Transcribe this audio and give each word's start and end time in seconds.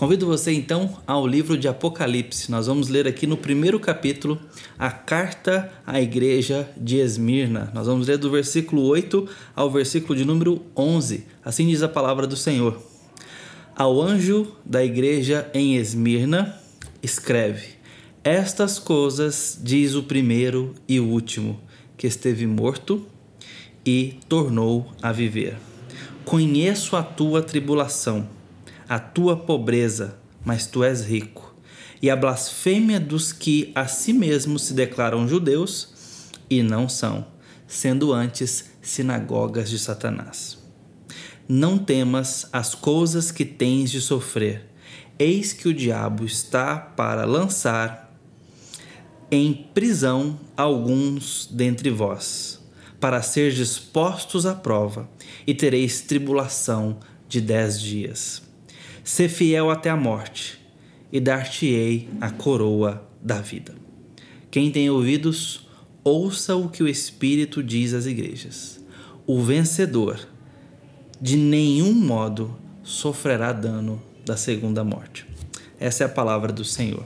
Convido 0.00 0.24
você 0.24 0.50
então 0.50 0.96
ao 1.06 1.26
livro 1.26 1.58
de 1.58 1.68
Apocalipse. 1.68 2.50
Nós 2.50 2.68
vamos 2.68 2.88
ler 2.88 3.06
aqui 3.06 3.26
no 3.26 3.36
primeiro 3.36 3.78
capítulo 3.78 4.40
a 4.78 4.90
carta 4.90 5.70
à 5.86 6.00
igreja 6.00 6.66
de 6.74 6.96
Esmirna. 6.96 7.70
Nós 7.74 7.86
vamos 7.86 8.08
ler 8.08 8.16
do 8.16 8.30
versículo 8.30 8.80
8 8.84 9.28
ao 9.54 9.70
versículo 9.70 10.16
de 10.16 10.24
número 10.24 10.62
11. 10.74 11.26
Assim 11.44 11.68
diz 11.68 11.82
a 11.82 11.88
palavra 11.88 12.26
do 12.26 12.34
Senhor. 12.34 12.80
Ao 13.76 14.00
anjo 14.00 14.56
da 14.64 14.82
igreja 14.82 15.50
em 15.52 15.76
Esmirna, 15.76 16.58
escreve: 17.02 17.74
Estas 18.24 18.78
coisas 18.78 19.60
diz 19.62 19.94
o 19.94 20.02
primeiro 20.02 20.74
e 20.88 20.98
o 20.98 21.08
último, 21.08 21.60
que 21.98 22.06
esteve 22.06 22.46
morto 22.46 23.04
e 23.84 24.14
tornou 24.30 24.92
a 25.02 25.12
viver. 25.12 25.58
Conheço 26.24 26.96
a 26.96 27.02
tua 27.02 27.42
tribulação 27.42 28.39
a 28.90 28.98
tua 28.98 29.36
pobreza, 29.36 30.18
mas 30.44 30.66
tu 30.66 30.82
és 30.82 31.02
rico, 31.02 31.54
e 32.02 32.10
a 32.10 32.16
blasfêmia 32.16 32.98
dos 32.98 33.32
que 33.32 33.70
a 33.72 33.86
si 33.86 34.12
mesmos 34.12 34.62
se 34.62 34.74
declaram 34.74 35.28
judeus 35.28 36.32
e 36.50 36.60
não 36.60 36.88
são, 36.88 37.24
sendo 37.68 38.12
antes 38.12 38.72
sinagogas 38.82 39.70
de 39.70 39.78
Satanás. 39.78 40.58
Não 41.48 41.78
temas 41.78 42.48
as 42.52 42.74
coisas 42.74 43.30
que 43.30 43.44
tens 43.44 43.92
de 43.92 44.00
sofrer. 44.00 44.66
Eis 45.16 45.52
que 45.52 45.68
o 45.68 45.74
diabo 45.74 46.24
está 46.24 46.76
para 46.76 47.24
lançar 47.24 48.12
em 49.30 49.52
prisão 49.72 50.36
alguns 50.56 51.46
dentre 51.48 51.90
vós, 51.90 52.60
para 52.98 53.22
ser 53.22 53.52
dispostos 53.52 54.46
à 54.46 54.54
prova, 54.56 55.08
e 55.46 55.54
tereis 55.54 56.00
tribulação 56.00 56.98
de 57.28 57.40
dez 57.40 57.80
dias. 57.80 58.49
Sê 59.12 59.28
fiel 59.28 59.72
até 59.72 59.90
a 59.90 59.96
morte, 59.96 60.56
e 61.10 61.18
dar-te-ei 61.18 62.08
a 62.20 62.30
coroa 62.30 63.04
da 63.20 63.40
vida. 63.40 63.74
Quem 64.52 64.70
tem 64.70 64.88
ouvidos, 64.88 65.66
ouça 66.04 66.54
o 66.54 66.68
que 66.68 66.80
o 66.80 66.86
Espírito 66.86 67.60
diz 67.60 67.92
às 67.92 68.06
igrejas. 68.06 68.80
O 69.26 69.42
vencedor, 69.42 70.28
de 71.20 71.36
nenhum 71.36 71.92
modo, 71.92 72.56
sofrerá 72.84 73.52
dano 73.52 74.00
da 74.24 74.36
segunda 74.36 74.84
morte. 74.84 75.26
Essa 75.80 76.04
é 76.04 76.06
a 76.06 76.08
palavra 76.08 76.52
do 76.52 76.64
Senhor. 76.64 77.04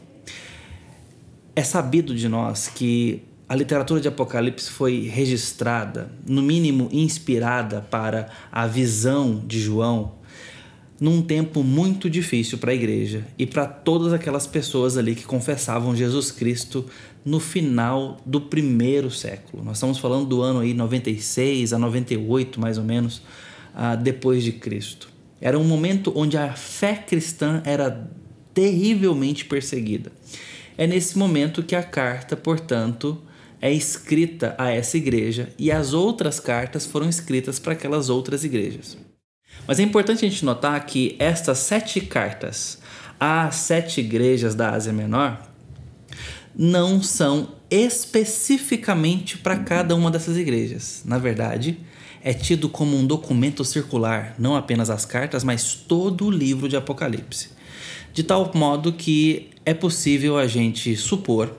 É 1.56 1.62
sabido 1.62 2.14
de 2.14 2.28
nós 2.28 2.68
que 2.68 3.22
a 3.48 3.56
literatura 3.56 3.98
de 3.98 4.08
Apocalipse 4.08 4.68
foi 4.68 5.08
registrada, 5.08 6.12
no 6.26 6.42
mínimo 6.42 6.86
inspirada 6.92 7.80
para 7.80 8.28
a 8.52 8.66
visão 8.66 9.42
de 9.46 9.58
João 9.58 10.22
num 11.00 11.20
tempo 11.22 11.62
muito 11.62 12.08
difícil 12.08 12.58
para 12.58 12.70
a 12.70 12.74
igreja 12.74 13.26
e 13.38 13.46
para 13.46 13.66
todas 13.66 14.12
aquelas 14.12 14.46
pessoas 14.46 14.96
ali 14.96 15.14
que 15.14 15.24
confessavam 15.24 15.96
Jesus 15.96 16.30
Cristo 16.30 16.84
no 17.24 17.40
final 17.40 18.18
do 18.24 18.40
primeiro 18.40 19.10
século. 19.10 19.64
Nós 19.64 19.76
estamos 19.76 19.98
falando 19.98 20.26
do 20.26 20.42
ano 20.42 20.60
aí 20.60 20.72
96 20.72 21.72
a 21.72 21.78
98, 21.78 22.60
mais 22.60 22.78
ou 22.78 22.84
menos, 22.84 23.18
uh, 23.74 24.00
depois 24.00 24.44
de 24.44 24.52
Cristo. 24.52 25.08
Era 25.40 25.58
um 25.58 25.64
momento 25.64 26.12
onde 26.14 26.36
a 26.36 26.54
fé 26.54 26.94
cristã 26.94 27.60
era 27.64 28.08
terrivelmente 28.52 29.44
perseguida. 29.44 30.12
É 30.78 30.86
nesse 30.86 31.18
momento 31.18 31.62
que 31.62 31.74
a 31.74 31.82
carta, 31.82 32.36
portanto, 32.36 33.20
é 33.60 33.72
escrita 33.72 34.54
a 34.58 34.70
essa 34.70 34.96
igreja 34.96 35.48
e 35.58 35.72
as 35.72 35.92
outras 35.92 36.38
cartas 36.38 36.86
foram 36.86 37.08
escritas 37.08 37.58
para 37.58 37.72
aquelas 37.72 38.08
outras 38.08 38.44
igrejas. 38.44 38.96
Mas 39.66 39.78
é 39.78 39.82
importante 39.82 40.24
a 40.24 40.28
gente 40.28 40.44
notar 40.44 40.84
que 40.84 41.16
estas 41.18 41.58
sete 41.58 42.00
cartas 42.00 42.78
às 43.18 43.54
sete 43.56 44.00
igrejas 44.00 44.54
da 44.54 44.70
Ásia 44.70 44.92
Menor 44.92 45.40
não 46.54 47.02
são 47.02 47.48
especificamente 47.70 49.38
para 49.38 49.56
cada 49.58 49.94
uma 49.94 50.10
dessas 50.10 50.36
igrejas. 50.36 51.02
Na 51.04 51.18
verdade, 51.18 51.78
é 52.22 52.32
tido 52.32 52.68
como 52.68 52.96
um 52.96 53.06
documento 53.06 53.64
circular, 53.64 54.34
não 54.38 54.56
apenas 54.56 54.88
as 54.88 55.04
cartas, 55.04 55.44
mas 55.44 55.74
todo 55.74 56.26
o 56.26 56.30
livro 56.30 56.68
de 56.68 56.76
Apocalipse. 56.76 57.50
De 58.12 58.22
tal 58.22 58.50
modo 58.54 58.92
que 58.92 59.50
é 59.66 59.74
possível 59.74 60.38
a 60.38 60.46
gente 60.46 60.96
supor 60.96 61.54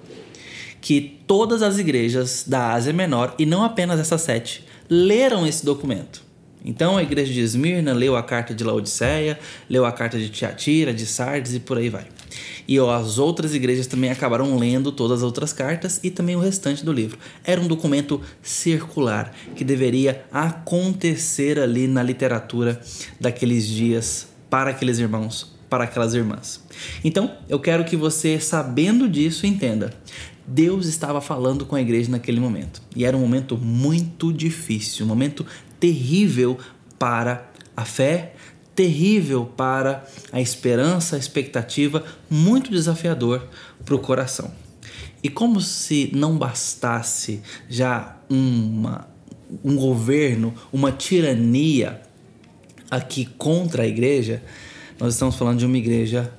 que 0.79 1.19
todas 1.27 1.61
as 1.61 1.77
igrejas 1.77 2.45
da 2.47 2.73
Ásia 2.73 2.93
Menor, 2.93 3.35
e 3.37 3.45
não 3.45 3.63
apenas 3.63 3.99
essas 3.99 4.21
sete, 4.21 4.63
leram 4.89 5.45
esse 5.45 5.65
documento. 5.65 6.24
Então 6.65 6.97
a 6.97 7.03
igreja 7.03 7.31
de 7.31 7.39
Esmirna 7.41 7.93
leu 7.93 8.15
a 8.15 8.23
carta 8.23 8.53
de 8.53 8.63
Laodiceia, 8.63 9.39
leu 9.69 9.85
a 9.85 9.91
carta 9.91 10.17
de 10.17 10.29
Tiatira, 10.29 10.91
de 10.91 11.05
Sardes 11.05 11.53
e 11.53 11.59
por 11.59 11.77
aí 11.77 11.89
vai. 11.89 12.07
E 12.67 12.79
ó, 12.79 12.91
as 12.91 13.19
outras 13.19 13.53
igrejas 13.53 13.85
também 13.85 14.09
acabaram 14.09 14.57
lendo 14.57 14.91
todas 14.91 15.19
as 15.19 15.23
outras 15.23 15.53
cartas 15.53 15.99
e 16.03 16.09
também 16.09 16.35
o 16.35 16.39
restante 16.39 16.83
do 16.83 16.91
livro. 16.91 17.19
Era 17.43 17.61
um 17.61 17.67
documento 17.67 18.19
circular 18.41 19.31
que 19.55 19.63
deveria 19.63 20.25
acontecer 20.31 21.59
ali 21.59 21.87
na 21.87 22.01
literatura 22.01 22.81
daqueles 23.21 23.67
dias 23.67 24.27
para 24.49 24.71
aqueles 24.71 24.97
irmãos, 24.97 25.55
para 25.69 25.83
aquelas 25.83 26.15
irmãs. 26.15 26.63
Então, 27.03 27.31
eu 27.47 27.59
quero 27.59 27.85
que 27.85 27.95
você, 27.95 28.39
sabendo 28.39 29.07
disso, 29.07 29.45
entenda. 29.45 29.93
Deus 30.47 30.85
estava 30.85 31.19
falando 31.21 31.65
com 31.65 31.75
a 31.75 31.81
igreja 31.81 32.11
naquele 32.11 32.39
momento. 32.39 32.81
E 32.95 33.03
era 33.03 33.17
um 33.17 33.19
momento 33.19 33.57
muito 33.57 34.31
difícil, 34.31 35.05
um 35.05 35.09
momento 35.09 35.45
terrível 35.79 36.57
para 36.97 37.49
a 37.75 37.85
fé, 37.85 38.33
terrível 38.73 39.45
para 39.45 40.05
a 40.31 40.41
esperança, 40.41 41.15
a 41.15 41.19
expectativa, 41.19 42.03
muito 42.29 42.69
desafiador 42.71 43.47
para 43.83 43.95
o 43.95 43.99
coração. 43.99 44.51
E 45.23 45.29
como 45.29 45.59
se 45.59 46.11
não 46.13 46.37
bastasse 46.37 47.41
já 47.69 48.17
uma, 48.29 49.07
um 49.63 49.75
governo, 49.75 50.53
uma 50.71 50.91
tirania 50.91 52.01
aqui 52.91 53.25
contra 53.25 53.83
a 53.83 53.87
igreja, 53.87 54.43
nós 54.99 55.13
estamos 55.13 55.35
falando 55.35 55.59
de 55.59 55.65
uma 55.65 55.77
igreja 55.77 56.31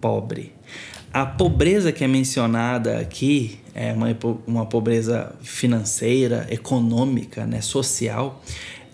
pobre. 0.00 0.52
A 1.12 1.26
pobreza 1.26 1.92
que 1.92 2.02
é 2.02 2.08
mencionada 2.08 2.98
aqui 2.98 3.58
é 3.74 3.92
uma, 3.92 4.06
uma 4.46 4.64
pobreza 4.64 5.34
financeira, 5.42 6.46
econômica, 6.48 7.44
né, 7.44 7.60
social, 7.60 8.42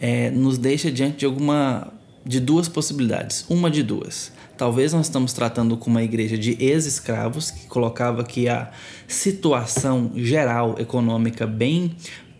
é, 0.00 0.28
nos 0.30 0.58
deixa 0.58 0.90
diante 0.90 1.18
de 1.18 1.26
alguma 1.26 1.92
de 2.26 2.40
duas 2.40 2.68
possibilidades, 2.68 3.46
uma 3.48 3.70
de 3.70 3.84
duas. 3.84 4.32
Talvez 4.56 4.92
nós 4.92 5.06
estamos 5.06 5.32
tratando 5.32 5.76
com 5.76 5.88
uma 5.88 6.02
igreja 6.02 6.36
de 6.36 6.56
ex-escravos 6.58 7.52
que 7.52 7.66
colocava 7.68 8.24
que 8.24 8.48
a 8.48 8.70
situação 9.06 10.10
geral 10.16 10.74
econômica 10.78 11.46
bem 11.46 11.94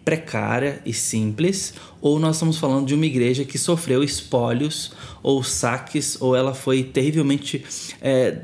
precária 0.04 0.82
e 0.84 0.92
simples, 0.92 1.74
ou 2.00 2.18
nós 2.18 2.34
estamos 2.36 2.58
falando 2.58 2.86
de 2.86 2.94
uma 2.94 3.06
igreja 3.06 3.44
que 3.44 3.56
sofreu 3.56 4.02
espólios 4.02 4.90
ou 5.22 5.44
saques, 5.44 6.20
ou 6.20 6.34
ela 6.34 6.52
foi 6.52 6.82
terrivelmente 6.82 7.64
é, 8.02 8.38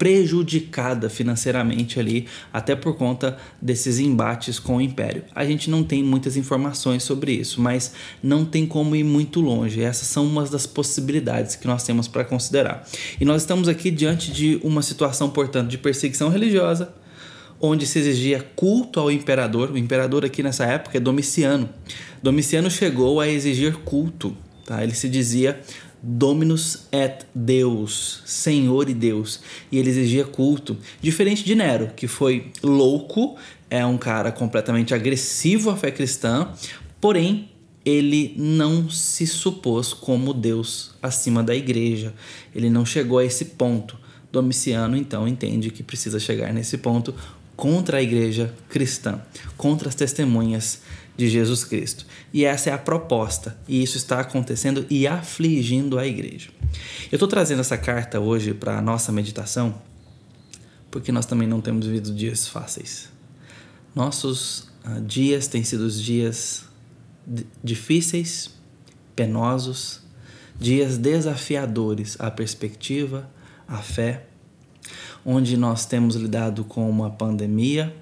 prejudicada 0.00 1.10
financeiramente 1.10 2.00
ali, 2.00 2.26
até 2.50 2.74
por 2.74 2.96
conta 2.96 3.36
desses 3.60 3.98
embates 3.98 4.58
com 4.58 4.78
o 4.78 4.80
império. 4.80 5.24
A 5.34 5.44
gente 5.44 5.68
não 5.68 5.84
tem 5.84 6.02
muitas 6.02 6.38
informações 6.38 7.02
sobre 7.02 7.32
isso, 7.32 7.60
mas 7.60 7.92
não 8.22 8.46
tem 8.46 8.64
como 8.64 8.96
ir 8.96 9.04
muito 9.04 9.42
longe. 9.42 9.82
Essas 9.82 10.08
são 10.08 10.24
umas 10.24 10.48
das 10.48 10.66
possibilidades 10.66 11.54
que 11.54 11.66
nós 11.66 11.84
temos 11.84 12.08
para 12.08 12.24
considerar. 12.24 12.88
E 13.20 13.26
nós 13.26 13.42
estamos 13.42 13.68
aqui 13.68 13.90
diante 13.90 14.32
de 14.32 14.58
uma 14.64 14.80
situação, 14.80 15.28
portanto, 15.28 15.68
de 15.68 15.76
perseguição 15.76 16.30
religiosa, 16.30 16.94
onde 17.60 17.86
se 17.86 17.98
exigia 17.98 18.42
culto 18.56 19.00
ao 19.00 19.10
imperador. 19.10 19.70
O 19.70 19.76
imperador 19.76 20.24
aqui 20.24 20.42
nessa 20.42 20.64
época 20.64 20.96
é 20.96 21.00
Domiciano. 21.00 21.68
Domiciano 22.22 22.70
chegou 22.70 23.20
a 23.20 23.28
exigir 23.28 23.74
culto. 23.84 24.34
Tá? 24.64 24.82
Ele 24.82 24.94
se 24.94 25.10
dizia 25.10 25.60
Dominus 26.02 26.86
et 26.90 27.26
Deus, 27.34 28.22
Senhor 28.24 28.88
e 28.88 28.94
Deus, 28.94 29.40
e 29.70 29.78
ele 29.78 29.90
exigia 29.90 30.24
culto, 30.24 30.76
diferente 31.00 31.44
de 31.44 31.54
Nero, 31.54 31.90
que 31.94 32.06
foi 32.06 32.50
louco, 32.62 33.36
é 33.68 33.84
um 33.84 33.98
cara 33.98 34.32
completamente 34.32 34.94
agressivo 34.94 35.70
à 35.70 35.76
fé 35.76 35.90
cristã, 35.90 36.48
porém 37.00 37.50
ele 37.84 38.34
não 38.36 38.90
se 38.90 39.26
supôs 39.26 39.92
como 39.92 40.34
Deus 40.34 40.92
acima 41.02 41.42
da 41.42 41.54
igreja, 41.54 42.14
ele 42.54 42.70
não 42.70 42.84
chegou 42.84 43.18
a 43.18 43.24
esse 43.24 43.44
ponto. 43.46 43.98
Domiciano 44.32 44.96
então 44.96 45.26
entende 45.26 45.70
que 45.70 45.82
precisa 45.82 46.20
chegar 46.20 46.52
nesse 46.52 46.78
ponto 46.78 47.14
contra 47.56 47.98
a 47.98 48.02
igreja 48.02 48.54
cristã, 48.68 49.20
contra 49.56 49.88
as 49.88 49.94
testemunhas 49.94 50.82
de 51.20 51.28
Jesus 51.28 51.64
Cristo. 51.64 52.06
E 52.32 52.46
essa 52.46 52.70
é 52.70 52.72
a 52.72 52.78
proposta, 52.78 53.54
e 53.68 53.82
isso 53.82 53.98
está 53.98 54.20
acontecendo 54.20 54.86
e 54.88 55.06
afligindo 55.06 55.98
a 55.98 56.06
igreja. 56.06 56.48
Eu 57.12 57.16
estou 57.16 57.28
trazendo 57.28 57.60
essa 57.60 57.76
carta 57.76 58.18
hoje 58.18 58.54
para 58.54 58.78
a 58.78 58.80
nossa 58.80 59.12
meditação, 59.12 59.74
porque 60.90 61.12
nós 61.12 61.26
também 61.26 61.46
não 61.46 61.60
temos 61.60 61.84
vivido 61.84 62.14
dias 62.14 62.48
fáceis. 62.48 63.10
Nossos 63.94 64.70
uh, 64.82 64.98
dias 65.06 65.46
têm 65.46 65.62
sido 65.62 65.90
dias 65.90 66.64
difíceis, 67.62 68.50
penosos, 69.14 70.00
dias 70.58 70.96
desafiadores 70.96 72.16
à 72.18 72.30
perspectiva, 72.30 73.30
a 73.68 73.76
fé, 73.76 74.24
onde 75.22 75.54
nós 75.54 75.84
temos 75.84 76.16
lidado 76.16 76.64
com 76.64 76.88
uma 76.88 77.10
pandemia, 77.10 77.94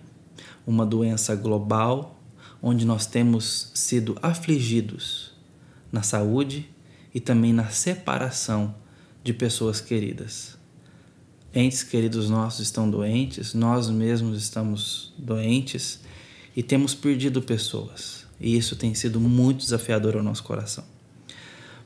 uma 0.64 0.86
doença 0.86 1.34
global, 1.34 2.17
onde 2.62 2.84
nós 2.84 3.06
temos 3.06 3.70
sido 3.74 4.16
afligidos 4.22 5.32
na 5.90 6.02
saúde 6.02 6.68
e 7.14 7.20
também 7.20 7.52
na 7.52 7.68
separação 7.68 8.74
de 9.22 9.32
pessoas 9.32 9.80
queridas. 9.80 10.56
Entes 11.54 11.82
queridos 11.82 12.28
nossos 12.28 12.60
estão 12.60 12.90
doentes, 12.90 13.54
nós 13.54 13.88
mesmos 13.88 14.42
estamos 14.42 15.14
doentes 15.16 16.00
e 16.54 16.62
temos 16.62 16.94
perdido 16.94 17.40
pessoas. 17.40 18.26
E 18.40 18.56
isso 18.56 18.76
tem 18.76 18.94
sido 18.94 19.18
muito 19.18 19.60
desafiador 19.60 20.16
ao 20.16 20.22
nosso 20.22 20.44
coração. 20.44 20.84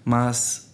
Mas 0.05 0.73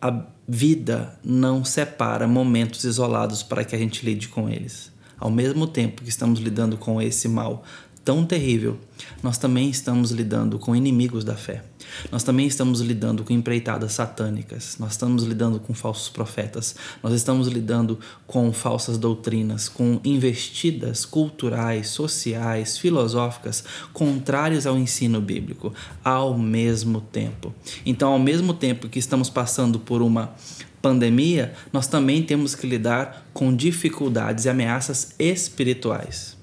a 0.00 0.26
vida 0.48 1.18
não 1.22 1.64
separa 1.64 2.26
momentos 2.26 2.84
isolados 2.84 3.42
para 3.42 3.64
que 3.64 3.74
a 3.74 3.78
gente 3.78 4.04
lide 4.04 4.28
com 4.28 4.48
eles. 4.48 4.92
Ao 5.18 5.30
mesmo 5.30 5.66
tempo 5.66 6.02
que 6.02 6.08
estamos 6.08 6.40
lidando 6.40 6.76
com 6.76 7.00
esse 7.00 7.28
mal 7.28 7.62
tão 8.04 8.24
terrível, 8.24 8.78
nós 9.22 9.38
também 9.38 9.70
estamos 9.70 10.10
lidando 10.10 10.58
com 10.58 10.76
inimigos 10.76 11.24
da 11.24 11.34
fé. 11.34 11.64
Nós 12.10 12.22
também 12.22 12.46
estamos 12.46 12.80
lidando 12.80 13.24
com 13.24 13.32
empreitadas 13.32 13.92
satânicas, 13.92 14.76
nós 14.78 14.92
estamos 14.92 15.24
lidando 15.24 15.60
com 15.60 15.72
falsos 15.72 16.08
profetas, 16.08 16.74
nós 17.02 17.12
estamos 17.14 17.48
lidando 17.48 17.98
com 18.26 18.52
falsas 18.52 18.98
doutrinas, 18.98 19.68
com 19.68 20.00
investidas 20.04 21.04
culturais, 21.04 21.88
sociais, 21.88 22.78
filosóficas 22.78 23.64
contrárias 23.92 24.66
ao 24.66 24.76
ensino 24.76 25.20
bíblico 25.20 25.72
ao 26.02 26.36
mesmo 26.36 27.00
tempo. 27.00 27.54
Então, 27.86 28.12
ao 28.12 28.18
mesmo 28.18 28.52
tempo 28.52 28.88
que 28.88 28.98
estamos 28.98 29.30
passando 29.30 29.78
por 29.78 30.02
uma 30.02 30.34
pandemia, 30.82 31.54
nós 31.72 31.86
também 31.86 32.22
temos 32.22 32.54
que 32.54 32.66
lidar 32.66 33.26
com 33.32 33.54
dificuldades 33.54 34.44
e 34.44 34.50
ameaças 34.50 35.14
espirituais. 35.18 36.33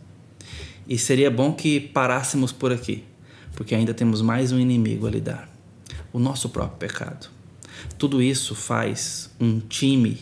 E 0.92 0.98
seria 0.98 1.32
bom 1.32 1.54
que 1.54 1.80
parássemos 1.80 2.52
por 2.52 2.70
aqui, 2.70 3.06
porque 3.56 3.74
ainda 3.74 3.94
temos 3.94 4.22
mais 4.22 4.52
um 4.52 4.60
inimigo 4.60 5.08
a 5.08 5.10
lidar: 5.10 5.50
o 6.12 6.20
nosso 6.20 6.50
próprio 6.50 6.80
pecado. 6.80 7.30
Tudo 7.98 8.22
isso 8.22 8.54
faz 8.54 9.30
um 9.40 9.62
time 9.62 10.18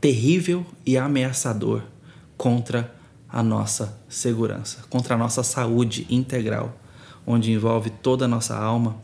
terrível 0.00 0.64
e 0.86 0.96
ameaçador 0.96 1.82
contra 2.38 2.90
a 3.28 3.42
nossa 3.42 4.00
segurança, 4.08 4.82
contra 4.88 5.14
a 5.14 5.18
nossa 5.18 5.42
saúde 5.42 6.06
integral, 6.08 6.80
onde 7.26 7.52
envolve 7.52 7.90
toda 7.90 8.24
a 8.24 8.28
nossa 8.28 8.56
alma, 8.56 8.96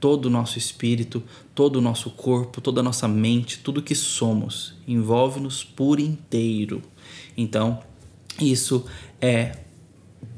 todo 0.00 0.24
o 0.24 0.30
nosso 0.30 0.56
espírito, 0.56 1.22
todo 1.54 1.76
o 1.76 1.82
nosso 1.82 2.08
corpo, 2.12 2.62
toda 2.62 2.80
a 2.80 2.82
nossa 2.82 3.06
mente, 3.06 3.58
tudo 3.58 3.82
que 3.82 3.94
somos, 3.94 4.74
envolve-nos 4.86 5.62
por 5.62 6.00
inteiro. 6.00 6.80
Então, 7.36 7.82
isso 8.40 8.86
é 9.20 9.67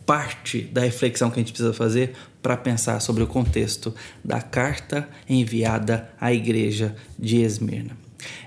parte 0.07 0.63
da 0.63 0.83
reflexão 0.83 1.31
que 1.31 1.39
a 1.39 1.43
gente 1.43 1.53
precisa 1.53 1.73
fazer 1.73 2.15
para 2.43 2.57
pensar 2.57 3.01
sobre 3.01 3.23
o 3.23 3.27
contexto 3.27 3.95
da 4.25 4.41
carta 4.41 5.09
enviada 5.29 6.11
à 6.21 6.33
igreja 6.33 6.97
de 7.19 7.37
Esmirna. 7.39 7.97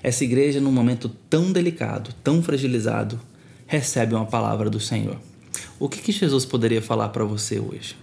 Essa 0.01 0.23
igreja, 0.23 0.59
num 0.59 0.71
momento 0.71 1.09
tão 1.29 1.51
delicado, 1.51 2.13
tão 2.23 2.43
fragilizado, 2.43 3.19
recebe 3.65 4.13
uma 4.13 4.25
palavra 4.25 4.69
do 4.69 4.79
Senhor. 4.79 5.19
O 5.79 5.89
que, 5.89 5.99
que 5.99 6.11
Jesus 6.11 6.45
poderia 6.45 6.81
falar 6.81 7.09
para 7.09 7.23
você 7.23 7.59
hoje? 7.59 7.95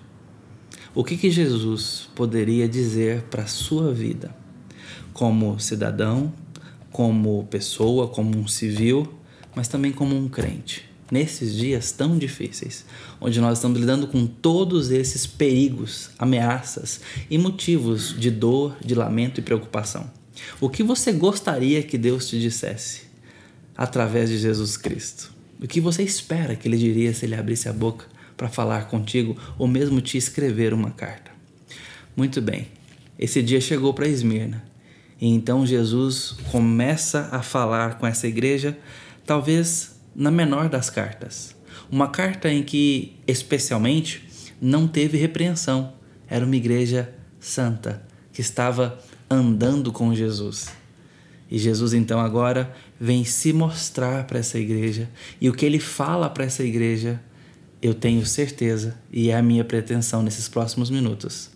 O 0.95 1.05
que, 1.05 1.17
que 1.17 1.31
Jesus 1.31 2.09
poderia 2.15 2.69
dizer 2.69 3.23
para 3.31 3.45
a 3.45 3.47
sua 3.47 3.93
vida, 3.93 4.35
como 5.13 5.61
cidadão, 5.61 6.33
como 6.91 7.45
pessoa, 7.45 8.09
como 8.09 8.37
um 8.37 8.49
civil, 8.49 9.15
mas 9.55 9.69
também 9.69 9.93
como 9.93 10.17
um 10.17 10.29
crente? 10.29 10.90
Nesses 11.11 11.55
dias 11.55 11.93
tão 11.93 12.17
difíceis, 12.17 12.85
onde 13.21 13.41
nós 13.41 13.59
estamos 13.59 13.81
lidando 13.81 14.07
com 14.07 14.27
todos 14.27 14.91
esses 14.91 15.27
perigos, 15.27 16.11
ameaças 16.19 17.01
e 17.29 17.37
motivos 17.37 18.15
de 18.19 18.31
dor, 18.31 18.77
de 18.85 18.95
lamento 18.95 19.41
e 19.41 19.43
preocupação. 19.43 20.11
O 20.61 20.71
que 20.71 20.83
você 20.83 21.13
gostaria 21.13 21.83
que 21.83 21.99
Deus 21.99 22.29
te 22.29 22.41
dissesse 22.41 23.03
através 23.77 24.31
de 24.31 24.39
Jesus 24.39 24.77
Cristo? 24.77 25.33
O 25.63 25.67
que 25.67 25.81
você 25.81 26.03
espera 26.03 26.57
que 26.57 26.67
Ele 26.67 26.79
diria 26.79 27.13
se 27.13 27.27
Ele 27.27 27.35
abrisse 27.35 27.69
a 27.69 27.73
boca 27.73 28.07
para 28.37 28.49
falar 28.49 28.89
contigo 28.89 29.37
ou 29.59 29.69
mesmo 29.69 30.01
te 30.01 30.17
escrever 30.17 30.73
uma 30.73 30.91
carta? 30.91 31.31
Muito 32.17 32.41
bem, 32.41 32.69
esse 33.19 33.43
dia 33.43 33.61
chegou 33.61 33.93
para 33.93 34.09
Esmirna. 34.09 34.65
E 35.21 35.29
então 35.29 35.67
Jesus 35.67 36.37
começa 36.51 37.29
a 37.31 37.43
falar 37.43 37.99
com 37.99 38.07
essa 38.07 38.27
igreja, 38.27 38.79
talvez 39.27 40.00
na 40.15 40.31
menor 40.31 40.69
das 40.69 40.91
cartas. 40.91 41.55
Uma 41.91 42.09
carta 42.09 42.49
em 42.49 42.63
que, 42.63 43.17
especialmente, 43.27 44.29
não 44.61 44.87
teve 44.87 45.17
repreensão. 45.17 45.93
Era 46.29 46.45
uma 46.45 46.57
igreja 46.57 47.13
santa 47.39 48.03
que 48.33 48.41
estava 48.41 48.99
andando 49.29 49.93
com 49.93 50.15
Jesus. 50.15 50.69
E 51.51 51.59
Jesus 51.59 51.93
então 51.93 52.21
agora 52.21 52.73
vem 53.01 53.25
se 53.25 53.53
mostrar 53.53 54.25
para 54.25 54.39
essa 54.39 54.59
igreja. 54.59 55.09
E 55.41 55.49
o 55.49 55.53
que 55.53 55.67
ele 55.67 55.81
fala 55.81 56.31
para 56.31 56.45
essa 56.45 56.63
igreja, 56.63 57.21
eu 57.83 57.93
tenho 57.93 58.25
certeza, 58.25 58.97
e 59.13 59.31
é 59.31 59.37
a 59.37 59.43
minha 59.43 59.65
pretensão 59.65 60.23
nesses 60.23 60.49
próximos 60.49 60.91
minutos, 60.91 61.51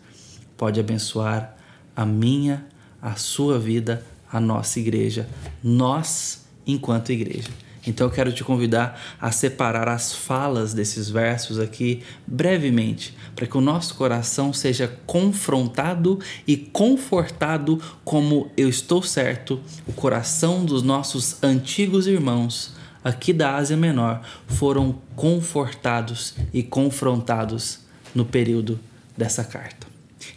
pode 0.56 0.80
abençoar 0.80 1.56
a 1.94 2.04
minha, 2.04 2.66
a 3.00 3.14
sua 3.14 3.58
vida, 3.58 4.04
a 4.32 4.40
nossa 4.40 4.80
igreja, 4.80 5.28
nós 5.62 6.44
enquanto 6.66 7.12
igreja. 7.12 7.50
Então 7.86 8.06
eu 8.06 8.10
quero 8.10 8.32
te 8.32 8.42
convidar 8.42 9.00
a 9.20 9.30
separar 9.30 9.88
as 9.88 10.12
falas 10.12 10.72
desses 10.72 11.10
versos 11.10 11.58
aqui 11.58 12.02
brevemente, 12.26 13.14
para 13.36 13.46
que 13.46 13.58
o 13.58 13.60
nosso 13.60 13.94
coração 13.94 14.52
seja 14.52 14.88
confrontado 15.06 16.18
e 16.46 16.56
confortado 16.56 17.80
como 18.04 18.50
eu 18.56 18.68
estou 18.68 19.02
certo, 19.02 19.60
o 19.86 19.92
coração 19.92 20.64
dos 20.64 20.82
nossos 20.82 21.42
antigos 21.42 22.06
irmãos 22.06 22.74
aqui 23.02 23.32
da 23.32 23.56
Ásia 23.56 23.76
Menor 23.76 24.22
foram 24.46 24.98
confortados 25.14 26.34
e 26.52 26.62
confrontados 26.62 27.80
no 28.14 28.24
período 28.24 28.80
dessa 29.16 29.44
carta. 29.44 29.86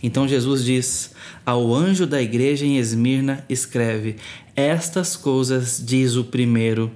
Então 0.04 0.28
Jesus 0.28 0.66
diz: 0.66 1.12
Ao 1.46 1.74
anjo 1.74 2.06
da 2.06 2.22
igreja 2.22 2.66
em 2.66 2.78
Esmirna, 2.78 3.46
escreve: 3.48 4.18
Estas 4.56 5.16
coisas 5.16 5.82
diz 5.84 6.16
o 6.16 6.26
primeiro 6.26 6.92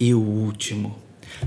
e 0.00 0.14
o 0.14 0.20
último. 0.20 0.96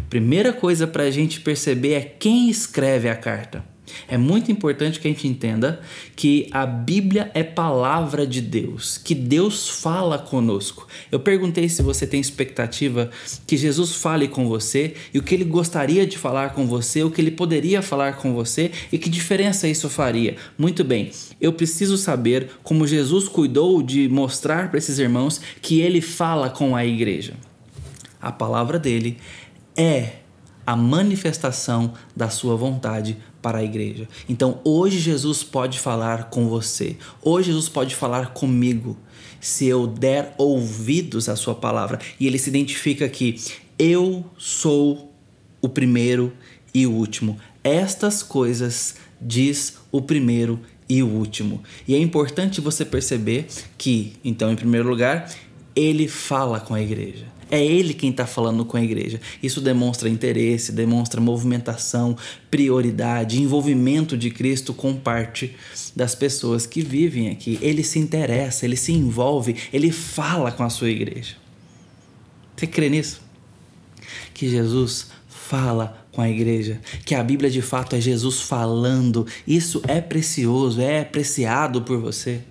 Primeira 0.09 0.53
coisa 0.53 0.87
para 0.87 1.03
a 1.03 1.11
gente 1.11 1.41
perceber 1.41 1.93
é 1.93 2.01
quem 2.01 2.49
escreve 2.49 3.09
a 3.09 3.15
carta. 3.15 3.73
É 4.07 4.17
muito 4.17 4.51
importante 4.51 4.99
que 4.99 5.07
a 5.07 5.11
gente 5.11 5.27
entenda 5.27 5.81
que 6.15 6.47
a 6.51 6.65
Bíblia 6.65 7.29
é 7.33 7.43
palavra 7.43 8.25
de 8.25 8.41
Deus, 8.41 8.97
que 8.97 9.13
Deus 9.13 9.69
fala 9.69 10.17
conosco. 10.17 10.87
Eu 11.11 11.19
perguntei 11.19 11.67
se 11.67 11.81
você 11.81 12.07
tem 12.07 12.19
expectativa 12.19 13.09
que 13.45 13.57
Jesus 13.57 13.93
fale 13.95 14.27
com 14.27 14.47
você 14.47 14.93
e 15.13 15.19
o 15.19 15.23
que 15.23 15.35
ele 15.35 15.43
gostaria 15.43 16.07
de 16.07 16.17
falar 16.17 16.53
com 16.53 16.65
você, 16.65 17.03
o 17.03 17.11
que 17.11 17.21
ele 17.21 17.31
poderia 17.31 17.81
falar 17.81 18.13
com 18.17 18.33
você 18.33 18.71
e 18.91 18.97
que 18.97 19.09
diferença 19.09 19.67
isso 19.67 19.89
faria. 19.89 20.37
Muito 20.57 20.83
bem, 20.83 21.11
eu 21.39 21.51
preciso 21.53 21.97
saber 21.97 22.49
como 22.63 22.87
Jesus 22.87 23.27
cuidou 23.27 23.83
de 23.83 24.07
mostrar 24.07 24.69
para 24.69 24.77
esses 24.77 24.97
irmãos 24.97 25.41
que 25.61 25.81
ele 25.81 26.01
fala 26.01 26.49
com 26.49 26.75
a 26.75 26.85
igreja 26.85 27.33
a 28.23 28.31
palavra 28.31 28.79
dele 28.79 29.17
é 29.75 30.13
a 30.65 30.77
manifestação 30.77 31.93
da 32.15 32.29
sua 32.29 32.55
vontade 32.55 33.17
para 33.41 33.57
a 33.57 33.63
igreja. 33.63 34.07
Então, 34.29 34.61
hoje 34.63 34.97
Jesus 34.97 35.43
pode 35.43 35.77
falar 35.77 36.29
com 36.29 36.47
você. 36.47 36.95
Hoje 37.21 37.47
Jesus 37.47 37.67
pode 37.67 37.93
falar 37.95 38.27
comigo. 38.33 38.97
Se 39.41 39.67
eu 39.67 39.85
der 39.85 40.33
ouvidos 40.37 41.27
à 41.27 41.35
sua 41.35 41.53
palavra. 41.53 41.99
E 42.17 42.25
ele 42.25 42.39
se 42.39 42.49
identifica 42.49 43.09
que 43.09 43.35
eu 43.77 44.25
sou 44.37 45.13
o 45.61 45.67
primeiro 45.67 46.31
e 46.73 46.87
o 46.87 46.93
último. 46.93 47.37
Estas 47.61 48.23
coisas 48.23 48.95
diz 49.21 49.79
o 49.91 50.01
primeiro 50.01 50.61
e 50.87 51.03
o 51.03 51.07
último. 51.07 51.61
E 51.85 51.93
é 51.93 51.99
importante 51.99 52.61
você 52.61 52.85
perceber 52.85 53.47
que, 53.77 54.13
então, 54.23 54.49
em 54.49 54.55
primeiro 54.55 54.87
lugar, 54.87 55.29
ele 55.75 56.07
fala 56.07 56.59
com 56.59 56.73
a 56.73 56.81
igreja. 56.81 57.25
É 57.51 57.63
ele 57.63 57.93
quem 57.93 58.09
está 58.09 58.25
falando 58.25 58.65
com 58.65 58.77
a 58.77 58.83
igreja. 58.83 59.21
Isso 59.41 59.61
demonstra 59.61 60.09
interesse, 60.09 60.71
demonstra 60.71 61.21
movimentação, 61.21 62.17
prioridade, 62.49 63.39
envolvimento 63.39 64.17
de 64.17 64.31
Cristo 64.31 64.73
com 64.73 64.95
parte 64.95 65.55
das 65.95 66.15
pessoas 66.15 66.65
que 66.65 66.81
vivem 66.81 67.29
aqui. 67.29 67.59
Ele 67.61 67.83
se 67.83 67.99
interessa, 67.99 68.65
ele 68.65 68.75
se 68.75 68.91
envolve, 68.91 69.55
ele 69.71 69.91
fala 69.91 70.51
com 70.51 70.63
a 70.63 70.69
sua 70.69 70.89
igreja. 70.89 71.35
Você 72.55 72.65
crê 72.65 72.89
nisso? 72.89 73.21
Que 74.33 74.49
Jesus 74.49 75.11
fala 75.27 76.03
com 76.11 76.21
a 76.21 76.29
igreja, 76.29 76.79
que 77.05 77.13
a 77.13 77.23
Bíblia 77.23 77.51
de 77.51 77.61
fato 77.61 77.95
é 77.95 78.01
Jesus 78.01 78.41
falando. 78.41 79.27
Isso 79.45 79.81
é 79.87 80.01
precioso, 80.01 80.81
é 80.81 81.01
apreciado 81.01 81.83
por 81.83 81.99
você. 81.99 82.41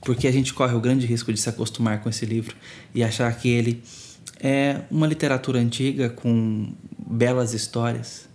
Porque 0.00 0.26
a 0.26 0.32
gente 0.32 0.54
corre 0.54 0.74
o 0.74 0.80
grande 0.80 1.06
risco 1.06 1.32
de 1.32 1.40
se 1.40 1.48
acostumar 1.48 2.00
com 2.02 2.08
esse 2.08 2.24
livro 2.24 2.56
e 2.94 3.02
achar 3.02 3.32
que 3.36 3.48
ele 3.48 3.82
é 4.40 4.82
uma 4.90 5.06
literatura 5.06 5.58
antiga 5.58 6.08
com 6.08 6.72
belas 6.98 7.52
histórias. 7.52 8.28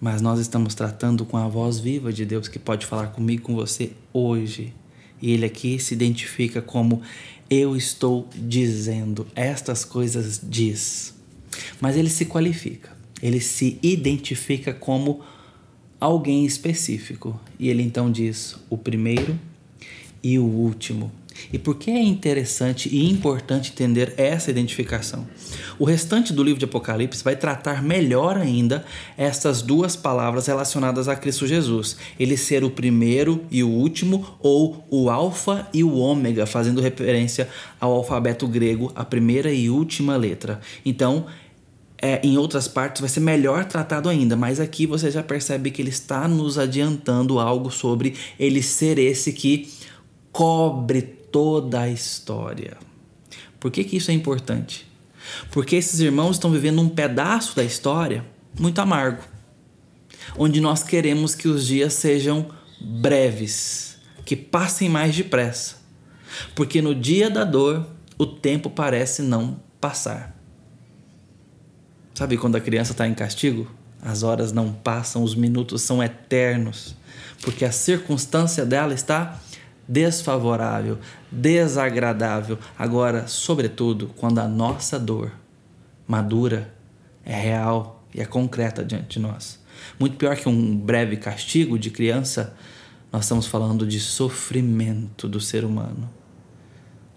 Mas 0.00 0.20
nós 0.20 0.38
estamos 0.38 0.74
tratando 0.74 1.24
com 1.24 1.36
a 1.36 1.48
voz 1.48 1.78
viva 1.78 2.12
de 2.12 2.24
Deus 2.24 2.46
que 2.46 2.58
pode 2.58 2.86
falar 2.86 3.08
comigo, 3.08 3.42
com 3.42 3.54
você 3.54 3.92
hoje. 4.12 4.72
E 5.20 5.32
ele 5.32 5.44
aqui 5.44 5.78
se 5.78 5.94
identifica 5.94 6.62
como 6.62 7.02
eu 7.50 7.74
estou 7.74 8.28
dizendo, 8.36 9.26
estas 9.34 9.84
coisas 9.84 10.40
diz. 10.42 11.14
Mas 11.80 11.96
ele 11.96 12.10
se 12.10 12.26
qualifica, 12.26 12.90
ele 13.22 13.40
se 13.40 13.78
identifica 13.82 14.72
como 14.72 15.20
alguém 15.98 16.44
específico. 16.44 17.40
E 17.58 17.68
ele 17.68 17.82
então 17.82 18.12
diz: 18.12 18.54
o 18.70 18.76
primeiro 18.76 19.38
e 20.22 20.38
o 20.38 20.44
último. 20.44 21.12
E 21.52 21.58
por 21.58 21.76
que 21.76 21.90
é 21.90 22.02
interessante 22.02 22.88
e 22.88 23.08
importante 23.08 23.70
entender 23.70 24.14
essa 24.16 24.50
identificação? 24.50 25.26
O 25.78 25.84
restante 25.84 26.32
do 26.32 26.42
livro 26.42 26.58
de 26.58 26.64
Apocalipse 26.64 27.22
vai 27.22 27.36
tratar 27.36 27.82
melhor 27.82 28.36
ainda 28.36 28.84
essas 29.16 29.62
duas 29.62 29.94
palavras 29.94 30.46
relacionadas 30.46 31.08
a 31.08 31.16
Cristo 31.16 31.46
Jesus. 31.46 31.96
Ele 32.18 32.36
ser 32.36 32.64
o 32.64 32.70
primeiro 32.70 33.44
e 33.50 33.62
o 33.62 33.68
último, 33.68 34.36
ou 34.40 34.84
o 34.90 35.08
Alfa 35.10 35.68
e 35.72 35.84
o 35.84 35.94
Ômega, 35.96 36.46
fazendo 36.46 36.80
referência 36.80 37.48
ao 37.80 37.92
alfabeto 37.92 38.46
grego, 38.46 38.92
a 38.94 39.04
primeira 39.04 39.52
e 39.52 39.70
última 39.70 40.16
letra. 40.16 40.60
Então, 40.84 41.26
é, 42.00 42.20
em 42.22 42.38
outras 42.38 42.68
partes 42.68 43.00
vai 43.00 43.10
ser 43.10 43.20
melhor 43.20 43.64
tratado 43.64 44.08
ainda, 44.08 44.36
mas 44.36 44.60
aqui 44.60 44.86
você 44.86 45.10
já 45.10 45.22
percebe 45.22 45.70
que 45.70 45.82
ele 45.82 45.90
está 45.90 46.28
nos 46.28 46.56
adiantando 46.56 47.40
algo 47.40 47.70
sobre 47.70 48.14
ele 48.38 48.62
ser 48.62 48.98
esse 48.98 49.32
que 49.32 49.68
cobre 50.38 51.02
toda 51.02 51.80
a 51.80 51.88
história. 51.88 52.76
Por 53.58 53.72
que, 53.72 53.82
que 53.82 53.96
isso 53.96 54.12
é 54.12 54.14
importante? 54.14 54.88
Porque 55.50 55.74
esses 55.74 55.98
irmãos 55.98 56.36
estão 56.36 56.52
vivendo 56.52 56.80
um 56.80 56.88
pedaço 56.88 57.56
da 57.56 57.64
história 57.64 58.24
muito 58.56 58.80
amargo, 58.80 59.24
onde 60.36 60.60
nós 60.60 60.84
queremos 60.84 61.34
que 61.34 61.48
os 61.48 61.66
dias 61.66 61.94
sejam 61.94 62.50
breves, 62.80 63.98
que 64.24 64.36
passem 64.36 64.88
mais 64.88 65.16
depressa, 65.16 65.78
porque 66.54 66.80
no 66.80 66.94
dia 66.94 67.28
da 67.28 67.42
dor 67.42 67.84
o 68.16 68.24
tempo 68.24 68.70
parece 68.70 69.22
não 69.22 69.58
passar. 69.80 70.36
Sabe 72.14 72.36
quando 72.36 72.54
a 72.54 72.60
criança 72.60 72.92
está 72.92 73.08
em 73.08 73.14
castigo? 73.14 73.68
As 74.00 74.22
horas 74.22 74.52
não 74.52 74.72
passam, 74.72 75.24
os 75.24 75.34
minutos 75.34 75.82
são 75.82 76.00
eternos, 76.00 76.94
porque 77.42 77.64
a 77.64 77.72
circunstância 77.72 78.64
dela 78.64 78.94
está 78.94 79.40
desfavorável, 79.88 80.98
desagradável. 81.32 82.58
Agora, 82.78 83.26
sobretudo, 83.26 84.10
quando 84.16 84.38
a 84.38 84.46
nossa 84.46 84.98
dor 84.98 85.32
madura, 86.06 86.74
é 87.24 87.34
real 87.34 88.04
e 88.14 88.20
é 88.20 88.24
concreta 88.24 88.84
diante 88.84 89.18
de 89.18 89.20
nós. 89.20 89.58
Muito 89.98 90.16
pior 90.16 90.36
que 90.36 90.48
um 90.48 90.76
breve 90.76 91.16
castigo 91.16 91.78
de 91.78 91.90
criança, 91.90 92.54
nós 93.12 93.24
estamos 93.24 93.46
falando 93.46 93.86
de 93.86 93.98
sofrimento 94.00 95.28
do 95.28 95.40
ser 95.40 95.64
humano. 95.64 96.08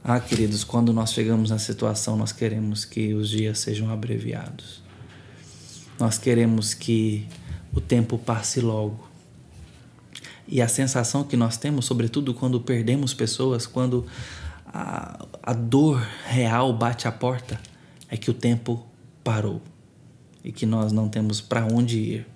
Ah, 0.04 0.20
queridos, 0.20 0.64
quando 0.64 0.92
nós 0.92 1.14
chegamos 1.14 1.50
na 1.52 1.60
situação, 1.60 2.16
nós 2.18 2.32
queremos 2.32 2.86
que 2.86 3.14
os 3.14 3.30
dias 3.30 3.60
sejam 3.60 3.92
abreviados. 3.92 4.82
Nós 6.00 6.18
queremos 6.18 6.74
que 6.74 7.28
o 7.74 7.80
tempo 7.80 8.18
passe 8.18 8.60
logo. 8.60 9.11
E 10.52 10.62
a 10.62 10.68
sensação 10.68 11.24
que 11.24 11.38
nós 11.38 11.56
temos, 11.56 11.86
sobretudo 11.86 12.34
quando 12.34 12.60
perdemos 12.60 13.14
pessoas, 13.14 13.66
quando 13.66 14.06
a, 14.68 15.26
a 15.42 15.54
dor 15.54 16.06
real 16.28 16.74
bate 16.74 17.08
à 17.08 17.12
porta, 17.12 17.58
é 18.10 18.18
que 18.18 18.30
o 18.30 18.34
tempo 18.34 18.86
parou 19.24 19.62
e 20.44 20.52
que 20.52 20.66
nós 20.66 20.92
não 20.92 21.08
temos 21.08 21.40
para 21.40 21.66
onde 21.66 22.00
ir, 22.00 22.28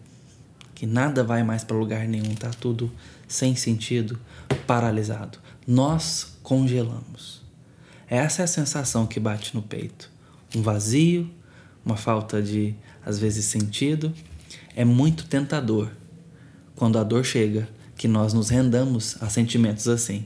que 0.74 0.86
nada 0.86 1.26
vai 1.26 1.44
mais 1.44 1.66
para 1.66 1.76
lugar 1.76 2.08
nenhum, 2.08 2.34
tá 2.36 2.52
tudo 2.52 2.90
sem 3.28 3.54
sentido, 3.54 4.18
paralisado. 4.66 5.38
Nós 5.68 6.38
congelamos. 6.42 7.42
Essa 8.08 8.44
é 8.44 8.46
a 8.46 8.48
sensação 8.48 9.06
que 9.06 9.20
bate 9.20 9.54
no 9.54 9.62
peito. 9.62 10.10
Um 10.56 10.62
vazio, 10.62 11.30
uma 11.84 11.98
falta 11.98 12.42
de, 12.42 12.74
às 13.06 13.20
vezes, 13.20 13.44
sentido. 13.44 14.14
É 14.74 14.86
muito 14.86 15.26
tentador 15.26 15.90
quando 16.76 16.98
a 16.98 17.04
dor 17.04 17.26
chega 17.26 17.75
que 17.96 18.08
nós 18.08 18.34
nos 18.34 18.50
rendamos 18.50 19.18
a 19.22 19.30
sentimentos 19.30 19.88
assim. 19.88 20.26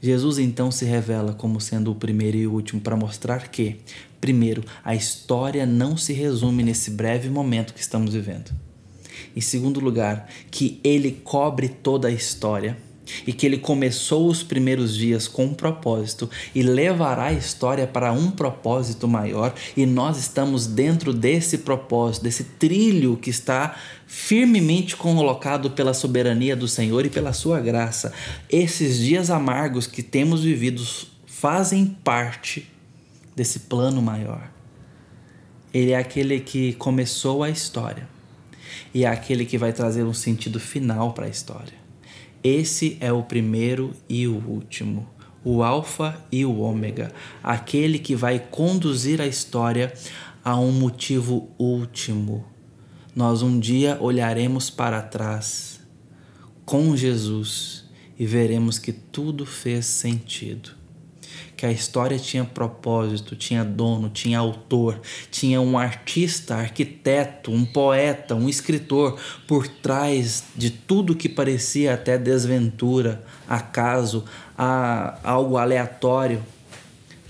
Jesus 0.00 0.38
então 0.38 0.70
se 0.70 0.84
revela 0.84 1.32
como 1.32 1.60
sendo 1.60 1.90
o 1.90 1.94
primeiro 1.94 2.36
e 2.36 2.46
o 2.46 2.52
último 2.52 2.80
para 2.80 2.96
mostrar 2.96 3.48
que, 3.48 3.76
primeiro, 4.20 4.62
a 4.84 4.94
história 4.94 5.64
não 5.64 5.96
se 5.96 6.12
resume 6.12 6.62
nesse 6.62 6.90
breve 6.90 7.28
momento 7.28 7.74
que 7.74 7.80
estamos 7.80 8.14
vivendo. 8.14 8.52
Em 9.34 9.40
segundo 9.40 9.80
lugar, 9.80 10.28
que 10.50 10.80
ele 10.84 11.20
cobre 11.24 11.68
toda 11.68 12.08
a 12.08 12.12
história 12.12 12.76
e 13.26 13.32
que 13.32 13.46
ele 13.46 13.58
começou 13.58 14.28
os 14.28 14.42
primeiros 14.42 14.96
dias 14.96 15.28
com 15.28 15.46
um 15.46 15.54
propósito 15.54 16.28
e 16.54 16.62
levará 16.62 17.26
a 17.26 17.32
história 17.32 17.86
para 17.86 18.12
um 18.12 18.30
propósito 18.30 19.06
maior, 19.06 19.54
e 19.76 19.86
nós 19.86 20.18
estamos 20.18 20.66
dentro 20.66 21.12
desse 21.12 21.58
propósito, 21.58 22.24
desse 22.24 22.44
trilho 22.44 23.16
que 23.16 23.30
está 23.30 23.76
firmemente 24.06 24.96
colocado 24.96 25.70
pela 25.70 25.94
soberania 25.94 26.56
do 26.56 26.68
Senhor 26.68 27.04
e 27.04 27.10
pela 27.10 27.32
sua 27.32 27.60
graça. 27.60 28.12
Esses 28.48 28.98
dias 28.98 29.30
amargos 29.30 29.86
que 29.86 30.02
temos 30.02 30.42
vividos 30.42 31.08
fazem 31.26 31.86
parte 32.02 32.70
desse 33.34 33.60
plano 33.60 34.00
maior. 34.00 34.50
Ele 35.74 35.92
é 35.92 35.98
aquele 35.98 36.40
que 36.40 36.72
começou 36.74 37.42
a 37.42 37.50
história 37.50 38.08
e 38.94 39.04
é 39.04 39.08
aquele 39.08 39.44
que 39.44 39.58
vai 39.58 39.72
trazer 39.72 40.04
um 40.04 40.14
sentido 40.14 40.58
final 40.58 41.12
para 41.12 41.26
a 41.26 41.28
história. 41.28 41.85
Esse 42.48 42.96
é 43.00 43.12
o 43.12 43.24
primeiro 43.24 43.92
e 44.08 44.28
o 44.28 44.36
último, 44.36 45.10
o 45.42 45.64
Alfa 45.64 46.24
e 46.30 46.44
o 46.44 46.60
Ômega, 46.60 47.10
aquele 47.42 47.98
que 47.98 48.14
vai 48.14 48.38
conduzir 48.38 49.20
a 49.20 49.26
história 49.26 49.92
a 50.44 50.56
um 50.56 50.70
motivo 50.70 51.50
último. 51.58 52.46
Nós 53.16 53.42
um 53.42 53.58
dia 53.58 53.98
olharemos 54.00 54.70
para 54.70 55.02
trás 55.02 55.80
com 56.64 56.96
Jesus 56.96 57.86
e 58.16 58.24
veremos 58.24 58.78
que 58.78 58.92
tudo 58.92 59.44
fez 59.44 59.84
sentido 59.86 60.70
que 61.56 61.64
a 61.64 61.72
história 61.72 62.18
tinha 62.18 62.44
propósito, 62.44 63.34
tinha 63.34 63.64
dono, 63.64 64.10
tinha 64.10 64.38
autor, 64.38 65.00
tinha 65.30 65.58
um 65.60 65.78
artista, 65.78 66.56
arquiteto, 66.56 67.50
um 67.50 67.64
poeta, 67.64 68.34
um 68.34 68.46
escritor 68.46 69.18
por 69.46 69.66
trás 69.66 70.44
de 70.54 70.68
tudo 70.68 71.16
que 71.16 71.28
parecia 71.28 71.94
até 71.94 72.18
desventura, 72.18 73.24
acaso, 73.48 74.24
a, 74.56 75.18
algo 75.24 75.56
aleatório. 75.56 76.42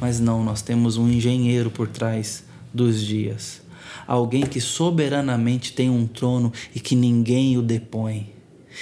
Mas 0.00 0.18
não, 0.18 0.42
nós 0.42 0.60
temos 0.60 0.96
um 0.96 1.08
engenheiro 1.08 1.70
por 1.70 1.86
trás 1.86 2.44
dos 2.74 3.00
dias. 3.00 3.62
Alguém 4.08 4.42
que 4.42 4.60
soberanamente 4.60 5.72
tem 5.72 5.88
um 5.88 6.06
trono 6.06 6.52
e 6.74 6.80
que 6.80 6.96
ninguém 6.96 7.56
o 7.56 7.62
depõe. 7.62 8.32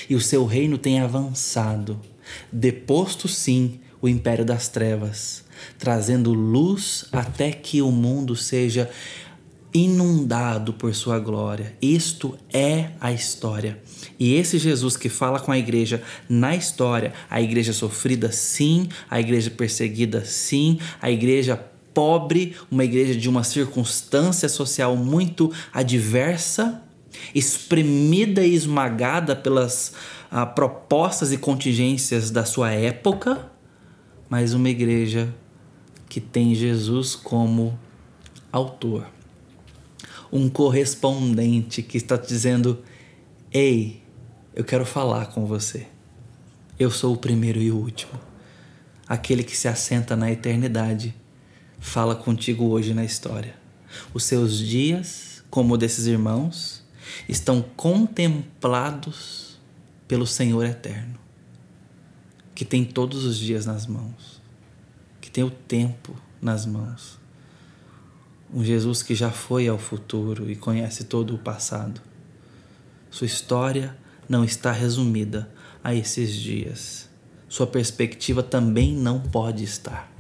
E 0.09 0.15
o 0.15 0.21
seu 0.21 0.45
reino 0.47 0.79
tem 0.79 1.01
avançado. 1.01 2.01
Deposto, 2.51 3.29
sim, 3.29 3.79
o 4.05 4.09
império 4.09 4.45
das 4.45 4.69
trevas, 4.69 5.45
trazendo 5.79 6.35
luz 6.35 7.07
até 7.11 7.51
que 7.51 7.81
o 7.81 7.91
mundo 7.91 8.37
seja 8.37 8.91
inundado 9.73 10.75
por 10.75 10.95
sua 10.95 11.19
glória. 11.19 11.75
Isto 11.81 12.37
é 12.53 12.91
a 13.01 13.15
história. 13.15 13.79
E 14.21 14.35
esse 14.35 14.59
Jesus 14.59 14.95
que 14.95 15.09
fala 15.09 15.41
com 15.41 15.51
a 15.51 15.57
igreja 15.57 16.03
na 16.29 16.55
história, 16.55 17.15
a 17.31 17.41
igreja 17.41 17.73
sofrida, 17.73 18.31
sim, 18.31 18.91
a 19.11 19.19
igreja 19.19 19.51
perseguida, 19.51 20.23
sim, 20.23 20.79
a 21.01 21.11
igreja 21.11 21.57
pobre, 21.95 22.55
uma 22.71 22.85
igreja 22.85 23.19
de 23.19 23.27
uma 23.27 23.43
circunstância 23.43 24.51
social 24.51 24.99
muito 24.99 25.51
adversa, 25.73 26.83
espremida 27.35 28.45
e 28.45 28.55
esmagada 28.55 29.35
pelas 29.35 29.95
ah, 30.31 30.45
propostas 30.45 31.33
e 31.33 31.39
contingências 31.39 32.31
da 32.31 32.45
sua 32.45 32.71
época, 32.71 33.54
mas 34.29 34.53
uma 34.53 34.69
igreja 34.69 35.33
que 36.09 36.21
tem 36.21 36.55
Jesus 36.55 37.15
como 37.15 37.79
autor. 38.51 39.07
Um 40.33 40.49
correspondente 40.49 41.83
que 41.83 41.97
está 41.97 42.17
dizendo: 42.17 42.83
Ei, 43.53 44.03
eu 44.55 44.65
quero 44.65 44.85
falar 44.85 45.27
com 45.27 45.47
você. 45.47 45.87
Eu 46.79 46.91
sou 46.91 47.15
o 47.15 47.19
primeiro 47.19 47.61
e 47.61 47.71
o 47.71 47.77
último. 47.77 48.13
Aquele 49.07 49.45
que 49.45 49.57
se 49.57 49.69
assenta 49.69 50.17
na 50.17 50.31
eternidade 50.31 51.15
fala 51.79 52.15
contigo 52.15 52.67
hoje 52.67 52.95
na 52.95 53.05
história. 53.05 53.55
Os 54.13 54.25
seus 54.25 54.59
dias, 54.59 55.45
como 55.51 55.75
o 55.75 55.77
desses 55.77 56.07
irmãos, 56.07 56.83
estão 57.29 57.63
contemplados 57.77 59.61
pelo 60.09 60.27
Senhor 60.27 60.65
eterno 60.65 61.24
que 62.55 62.65
tem 62.65 62.85
todos 62.85 63.25
os 63.25 63.37
dias 63.37 63.67
nas 63.67 63.87
mãos, 63.87 64.41
que 65.21 65.31
tem 65.31 65.43
o 65.43 65.51
tempo 65.51 66.15
nas 66.41 66.65
mãos. 66.65 67.19
Um 68.53 68.63
Jesus 68.63 69.03
que 69.03 69.15
já 69.15 69.31
foi 69.31 69.67
ao 69.67 69.79
futuro 69.79 70.51
e 70.51 70.55
conhece 70.55 71.05
todo 71.05 71.35
o 71.35 71.39
passado. 71.39 72.01
Sua 73.11 73.27
história 73.27 73.97
não 74.29 74.45
está 74.45 74.71
resumida 74.71 75.51
a 75.83 75.95
esses 75.95 76.35
dias. 76.35 77.09
Sua 77.49 77.67
perspectiva 77.67 78.43
também 78.43 78.95
não 78.95 79.21
pode 79.21 79.65
estar. 79.65 80.11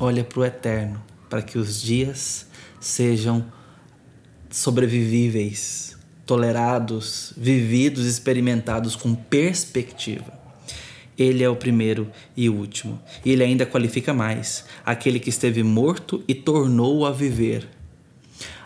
Olha 0.00 0.24
para 0.24 0.40
o 0.40 0.44
eterno, 0.44 1.02
para 1.28 1.42
que 1.42 1.58
os 1.58 1.82
dias 1.82 2.46
sejam 2.80 3.44
sobrevivíveis, 4.50 5.96
tolerados, 6.24 7.32
vividos, 7.36 8.06
experimentados 8.06 8.94
com 8.96 9.14
perspectiva. 9.14 10.37
Ele 11.18 11.42
é 11.42 11.48
o 11.48 11.56
primeiro 11.56 12.08
e 12.36 12.48
o 12.48 12.54
último. 12.54 13.00
E 13.24 13.32
ele 13.32 13.42
ainda 13.42 13.66
qualifica 13.66 14.14
mais: 14.14 14.64
aquele 14.86 15.18
que 15.18 15.30
esteve 15.30 15.62
morto 15.62 16.22
e 16.28 16.34
tornou-o 16.34 17.04
a 17.04 17.10
viver. 17.10 17.68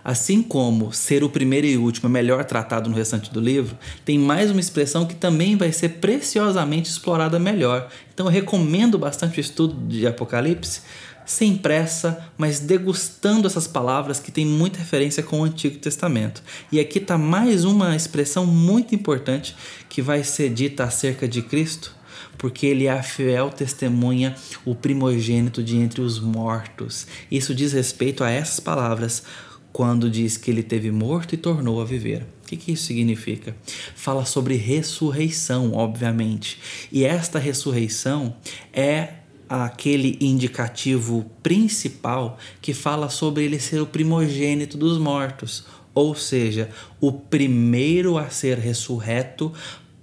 Assim 0.04 0.42
como 0.42 0.92
ser 0.92 1.22
o 1.22 1.28
primeiro 1.28 1.66
e 1.66 1.76
último 1.76 2.08
é 2.08 2.12
melhor 2.12 2.44
tratado 2.44 2.90
no 2.90 2.96
restante 2.96 3.32
do 3.32 3.40
livro, 3.40 3.78
tem 4.04 4.18
mais 4.18 4.50
uma 4.50 4.58
expressão 4.58 5.06
que 5.06 5.14
também 5.14 5.56
vai 5.56 5.70
ser 5.70 5.90
preciosamente 5.90 6.90
explorada 6.90 7.38
melhor. 7.38 7.88
Então 8.12 8.26
eu 8.26 8.32
recomendo 8.32 8.98
bastante 8.98 9.38
o 9.38 9.40
estudo 9.40 9.76
de 9.86 10.04
Apocalipse, 10.04 10.80
sem 11.24 11.56
pressa, 11.56 12.28
mas 12.36 12.58
degustando 12.58 13.46
essas 13.46 13.68
palavras 13.68 14.18
que 14.18 14.32
têm 14.32 14.44
muita 14.44 14.80
referência 14.80 15.22
com 15.22 15.40
o 15.40 15.44
Antigo 15.44 15.78
Testamento. 15.78 16.42
E 16.72 16.80
aqui 16.80 16.98
está 16.98 17.16
mais 17.16 17.64
uma 17.64 17.94
expressão 17.94 18.44
muito 18.44 18.96
importante 18.96 19.54
que 19.88 20.02
vai 20.02 20.24
ser 20.24 20.50
dita 20.50 20.82
acerca 20.82 21.28
de 21.28 21.42
Cristo, 21.42 21.94
porque 22.36 22.66
ele 22.66 22.86
é 22.86 22.90
a 22.90 23.02
fiel 23.02 23.50
testemunha, 23.50 24.34
o 24.64 24.74
primogênito 24.74 25.62
de 25.62 25.76
entre 25.76 26.00
os 26.00 26.20
mortos. 26.20 27.06
Isso 27.30 27.54
diz 27.54 27.72
respeito 27.72 28.24
a 28.24 28.30
essas 28.30 28.60
palavras 28.60 29.22
quando 29.72 30.10
diz 30.10 30.36
que 30.36 30.50
ele 30.50 30.62
teve 30.62 30.90
morto 30.90 31.34
e 31.34 31.38
tornou 31.38 31.80
a 31.80 31.84
viver. 31.84 32.26
O 32.44 32.48
que, 32.48 32.56
que 32.56 32.72
isso 32.72 32.84
significa? 32.84 33.56
Fala 33.94 34.26
sobre 34.26 34.56
ressurreição, 34.56 35.72
obviamente. 35.72 36.58
E 36.92 37.04
esta 37.04 37.38
ressurreição 37.38 38.36
é 38.72 39.14
aquele 39.48 40.16
indicativo 40.20 41.30
principal 41.42 42.38
que 42.60 42.72
fala 42.72 43.08
sobre 43.08 43.44
ele 43.44 43.58
ser 43.58 43.80
o 43.80 43.86
primogênito 43.86 44.78
dos 44.78 44.98
mortos, 44.98 45.64
ou 45.94 46.14
seja, 46.14 46.70
o 47.00 47.12
primeiro 47.12 48.16
a 48.16 48.30
ser 48.30 48.58
ressurreto 48.58 49.52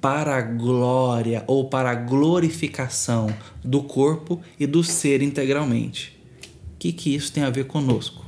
para 0.02 0.38
a 0.38 0.42
glória 0.42 1.44
ou 1.48 1.70
para 1.70 1.92
a 1.92 1.96
glorificação 1.96 3.36
do 3.64 3.84
corpo 3.84 4.42
e 4.60 4.66
do 4.66 4.84
ser 4.84 5.22
integralmente. 5.22 6.18
O 6.74 6.78
que, 6.80 6.94
que 6.94 7.14
isso 7.14 7.32
tem 7.32 7.44
a 7.44 7.50
ver 7.50 7.66
conosco? 7.66 8.26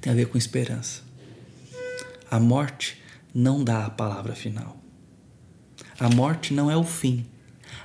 Tem 0.00 0.12
a 0.12 0.16
ver 0.16 0.26
com 0.26 0.36
esperança. 0.36 1.02
A 2.30 2.40
morte 2.40 3.00
não 3.32 3.62
dá 3.62 3.86
a 3.86 3.90
palavra 3.90 4.34
final. 4.34 4.76
A 5.98 6.08
morte 6.08 6.52
não 6.52 6.70
é 6.70 6.76
o 6.76 6.82
fim. 6.82 7.24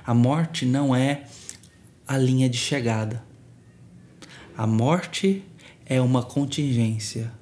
A 0.04 0.12
morte 0.12 0.66
não 0.66 0.94
é 0.94 1.24
a 2.06 2.18
linha 2.18 2.48
de 2.48 2.58
chegada. 2.58 3.22
A 4.56 4.66
morte 4.66 5.44
é 5.86 6.00
uma 6.00 6.22
contingência 6.22 7.32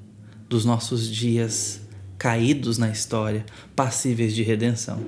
dos 0.49 0.65
nossos 0.65 1.11
dias 1.11 1.81
caídos 2.19 2.77
na 2.77 2.91
história, 2.91 3.47
passíveis 3.77 4.35
de 4.35 4.43
redenção. 4.43 5.01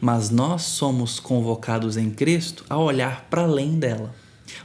Mas 0.00 0.30
nós 0.30 0.62
somos 0.62 1.20
convocados 1.20 1.96
em 1.96 2.10
Cristo 2.10 2.64
a 2.68 2.78
olhar 2.78 3.26
para 3.30 3.42
além 3.42 3.78
dela, 3.78 4.14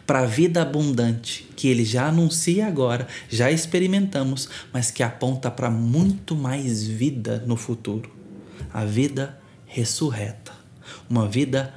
para 0.07 0.21
a 0.21 0.25
vida 0.25 0.61
abundante 0.61 1.47
que 1.55 1.67
ele 1.67 1.85
já 1.85 2.07
anuncia 2.07 2.65
agora, 2.65 3.07
já 3.29 3.51
experimentamos, 3.51 4.49
mas 4.73 4.89
que 4.89 5.03
aponta 5.03 5.51
para 5.51 5.69
muito 5.69 6.35
mais 6.35 6.83
vida 6.83 7.43
no 7.45 7.55
futuro. 7.55 8.11
A 8.73 8.83
vida 8.83 9.39
ressurreta, 9.65 10.53
uma 11.09 11.27
vida 11.27 11.73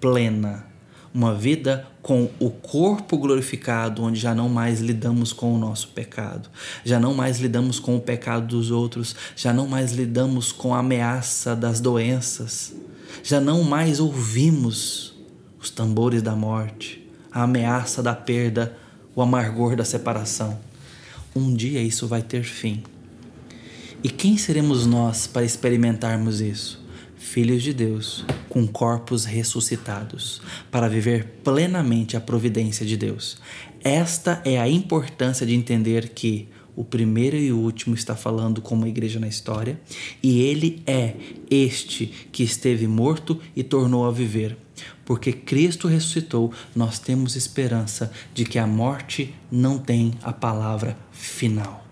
plena, 0.00 0.66
uma 1.14 1.32
vida 1.32 1.86
com 2.02 2.28
o 2.40 2.50
corpo 2.50 3.16
glorificado, 3.16 4.02
onde 4.02 4.18
já 4.18 4.34
não 4.34 4.48
mais 4.48 4.80
lidamos 4.80 5.32
com 5.32 5.54
o 5.54 5.58
nosso 5.58 5.88
pecado, 5.88 6.50
já 6.84 6.98
não 6.98 7.14
mais 7.14 7.38
lidamos 7.38 7.78
com 7.78 7.96
o 7.96 8.00
pecado 8.00 8.48
dos 8.48 8.72
outros, 8.72 9.14
já 9.36 9.52
não 9.52 9.68
mais 9.68 9.92
lidamos 9.92 10.50
com 10.50 10.74
a 10.74 10.80
ameaça 10.80 11.54
das 11.54 11.78
doenças, 11.80 12.74
já 13.22 13.40
não 13.40 13.62
mais 13.62 14.00
ouvimos 14.00 15.14
os 15.60 15.70
tambores 15.70 16.20
da 16.20 16.34
morte, 16.34 17.08
a 17.30 17.44
ameaça 17.44 18.02
da 18.02 18.14
perda, 18.14 18.76
o 19.14 19.22
amargor 19.22 19.76
da 19.76 19.84
separação. 19.84 20.58
Um 21.34 21.54
dia 21.54 21.80
isso 21.80 22.08
vai 22.08 22.22
ter 22.22 22.42
fim. 22.42 22.82
E 24.02 24.10
quem 24.10 24.36
seremos 24.36 24.84
nós 24.84 25.28
para 25.28 25.44
experimentarmos 25.44 26.40
isso? 26.40 26.83
Filhos 27.24 27.62
de 27.62 27.72
Deus, 27.72 28.24
com 28.48 28.66
corpos 28.66 29.24
ressuscitados, 29.24 30.42
para 30.70 30.88
viver 30.88 31.40
plenamente 31.42 32.16
a 32.16 32.20
providência 32.20 32.84
de 32.84 32.96
Deus. 32.96 33.38
Esta 33.82 34.40
é 34.44 34.60
a 34.60 34.68
importância 34.68 35.46
de 35.46 35.54
entender 35.54 36.10
que 36.10 36.48
o 36.76 36.84
primeiro 36.84 37.36
e 37.36 37.50
o 37.50 37.58
último 37.58 37.94
está 37.94 38.14
falando 38.14 38.60
como 38.60 38.84
a 38.84 38.88
igreja 38.88 39.18
na 39.18 39.26
história, 39.26 39.80
e 40.22 40.42
ele 40.42 40.82
é 40.86 41.14
este 41.50 42.06
que 42.30 42.42
esteve 42.42 42.86
morto 42.86 43.40
e 43.56 43.64
tornou 43.64 44.06
a 44.06 44.12
viver. 44.12 44.56
Porque 45.04 45.32
Cristo 45.32 45.88
ressuscitou, 45.88 46.52
nós 46.76 46.98
temos 46.98 47.36
esperança 47.36 48.12
de 48.34 48.44
que 48.44 48.58
a 48.58 48.66
morte 48.66 49.34
não 49.50 49.78
tem 49.78 50.12
a 50.22 50.32
palavra 50.32 50.96
final. 51.10 51.84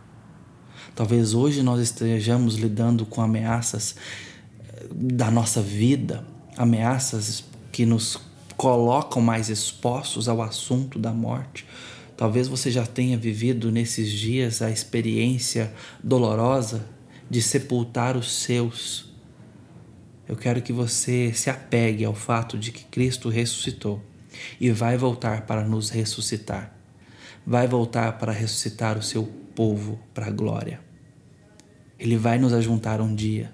Talvez 0.95 1.33
hoje 1.33 1.63
nós 1.63 1.81
estejamos 1.81 2.57
lidando 2.57 3.07
com 3.07 3.23
ameaças 3.23 3.97
da 4.95 5.31
nossa 5.31 5.63
vida, 5.63 6.25
ameaças 6.57 7.45
que 7.71 7.87
nos 7.87 8.19
colocam 8.57 9.23
mais 9.23 9.49
expostos 9.49 10.29
ao 10.29 10.43
assunto 10.43 10.99
da 10.99 11.13
morte. 11.13 11.67
Talvez 12.17 12.47
você 12.47 12.71
já 12.71 12.87
tenha 12.87 13.17
vivido 13.17 13.73
nesses 13.73 14.11
dias 14.11 14.63
a 14.63 14.71
experiência 14.71 15.73
dolorosa 16.03 16.85
de 17.29 17.41
sepultar 17.41 18.17
os 18.17 18.31
seus. 18.31 19.11
Eu 20.29 20.37
quero 20.37 20.63
que 20.63 20.73
você 20.73 21.33
se 21.33 21.51
apegue 21.51 22.05
ao 22.05 22.15
fato 22.15 22.59
de 22.59 22.71
que 22.71 22.85
Cristo 22.85 23.29
ressuscitou 23.29 24.03
e 24.61 24.71
vai 24.71 24.97
voltar 24.97 25.47
para 25.47 25.65
nos 25.65 25.91
ressuscitar. 25.91 26.77
Vai 27.45 27.67
voltar 27.67 28.19
para 28.19 28.31
ressuscitar 28.31 28.97
o 28.97 29.03
seu 29.03 29.25
povo 29.55 29.99
para 30.15 30.27
a 30.27 30.31
glória. 30.31 30.81
Ele 31.99 32.17
vai 32.17 32.39
nos 32.39 32.53
ajuntar 32.53 33.01
um 33.01 33.15
dia 33.15 33.53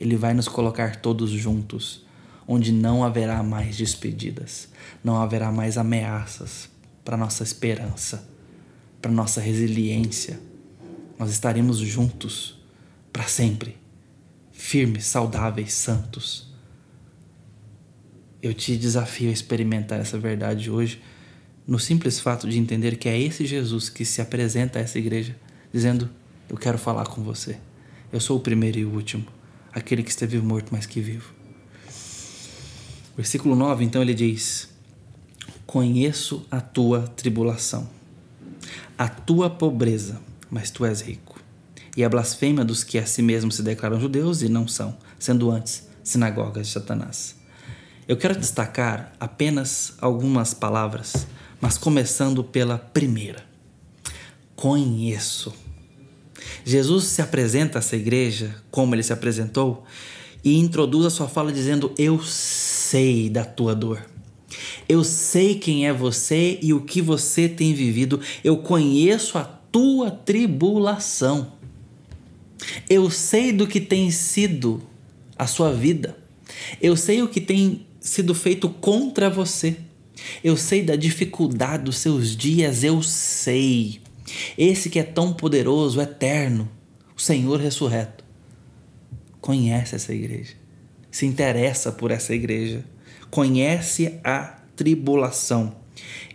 ele 0.00 0.16
vai 0.16 0.32
nos 0.32 0.48
colocar 0.48 0.96
todos 0.96 1.28
juntos, 1.28 2.06
onde 2.48 2.72
não 2.72 3.04
haverá 3.04 3.42
mais 3.42 3.76
despedidas, 3.76 4.70
não 5.04 5.20
haverá 5.20 5.52
mais 5.52 5.76
ameaças 5.76 6.70
para 7.04 7.18
nossa 7.18 7.42
esperança, 7.42 8.26
para 9.02 9.10
nossa 9.10 9.42
resiliência. 9.42 10.40
Nós 11.18 11.30
estaremos 11.30 11.76
juntos 11.76 12.58
para 13.12 13.24
sempre, 13.24 13.76
firmes, 14.50 15.04
saudáveis, 15.04 15.74
santos. 15.74 16.50
Eu 18.42 18.54
te 18.54 18.78
desafio 18.78 19.28
a 19.28 19.34
experimentar 19.34 20.00
essa 20.00 20.18
verdade 20.18 20.70
hoje, 20.70 21.02
no 21.66 21.78
simples 21.78 22.18
fato 22.18 22.48
de 22.48 22.58
entender 22.58 22.96
que 22.96 23.06
é 23.06 23.20
esse 23.20 23.44
Jesus 23.44 23.90
que 23.90 24.06
se 24.06 24.22
apresenta 24.22 24.78
a 24.78 24.82
essa 24.82 24.98
igreja, 24.98 25.36
dizendo: 25.70 26.08
Eu 26.48 26.56
quero 26.56 26.78
falar 26.78 27.04
com 27.04 27.22
você. 27.22 27.58
Eu 28.10 28.18
sou 28.18 28.38
o 28.38 28.40
primeiro 28.40 28.78
e 28.78 28.84
o 28.86 28.94
último 28.94 29.39
aquele 29.72 30.02
que 30.02 30.10
esteve 30.10 30.38
morto, 30.38 30.68
mas 30.72 30.86
que 30.86 31.00
vivo. 31.00 31.32
Versículo 33.16 33.54
9, 33.54 33.84
então, 33.84 34.02
ele 34.02 34.14
diz: 34.14 34.68
Conheço 35.66 36.46
a 36.50 36.60
tua 36.60 37.02
tribulação, 37.02 37.88
a 38.96 39.08
tua 39.08 39.50
pobreza, 39.50 40.20
mas 40.50 40.70
tu 40.70 40.84
és 40.84 41.00
rico, 41.00 41.40
e 41.96 42.02
a 42.02 42.08
blasfêmia 42.08 42.64
dos 42.64 42.82
que 42.82 42.98
a 42.98 43.06
si 43.06 43.22
mesmos 43.22 43.56
se 43.56 43.62
declaram 43.62 44.00
judeus 44.00 44.42
e 44.42 44.48
não 44.48 44.66
são, 44.66 44.96
sendo 45.18 45.50
antes 45.50 45.88
sinagogas 46.02 46.66
de 46.66 46.72
Satanás. 46.72 47.36
Eu 48.08 48.16
quero 48.16 48.38
destacar 48.38 49.12
apenas 49.20 49.94
algumas 50.00 50.52
palavras, 50.52 51.26
mas 51.60 51.78
começando 51.78 52.42
pela 52.42 52.78
primeira. 52.78 53.44
Conheço 54.56 55.54
Jesus 56.64 57.04
se 57.04 57.22
apresenta 57.22 57.78
a 57.78 57.80
essa 57.80 57.96
igreja 57.96 58.54
como 58.70 58.94
ele 58.94 59.02
se 59.02 59.12
apresentou 59.12 59.84
e 60.44 60.56
introduz 60.56 61.06
a 61.06 61.10
sua 61.10 61.28
fala 61.28 61.52
dizendo: 61.52 61.92
Eu 61.98 62.20
sei 62.22 63.28
da 63.28 63.44
tua 63.44 63.74
dor. 63.74 64.04
Eu 64.88 65.04
sei 65.04 65.54
quem 65.54 65.86
é 65.86 65.92
você 65.92 66.58
e 66.60 66.72
o 66.72 66.80
que 66.80 67.00
você 67.00 67.48
tem 67.48 67.72
vivido. 67.72 68.20
Eu 68.42 68.58
conheço 68.58 69.38
a 69.38 69.44
tua 69.44 70.10
tribulação. 70.10 71.52
Eu 72.88 73.08
sei 73.10 73.52
do 73.52 73.66
que 73.66 73.80
tem 73.80 74.10
sido 74.10 74.82
a 75.38 75.46
sua 75.46 75.72
vida. 75.72 76.16
Eu 76.80 76.96
sei 76.96 77.22
o 77.22 77.28
que 77.28 77.40
tem 77.40 77.86
sido 78.00 78.34
feito 78.34 78.68
contra 78.68 79.30
você. 79.30 79.76
Eu 80.42 80.56
sei 80.56 80.82
da 80.82 80.96
dificuldade 80.96 81.84
dos 81.84 81.98
seus 81.98 82.36
dias, 82.36 82.84
eu 82.84 83.02
sei. 83.02 84.00
Esse 84.56 84.90
que 84.90 84.98
é 84.98 85.02
tão 85.02 85.32
poderoso, 85.32 86.00
eterno, 86.00 86.68
o 87.16 87.20
Senhor 87.20 87.60
ressurreto, 87.60 88.24
conhece 89.40 89.96
essa 89.96 90.12
igreja, 90.12 90.54
se 91.10 91.26
interessa 91.26 91.90
por 91.90 92.10
essa 92.10 92.34
igreja, 92.34 92.84
conhece 93.30 94.18
a 94.24 94.58
tribulação 94.76 95.76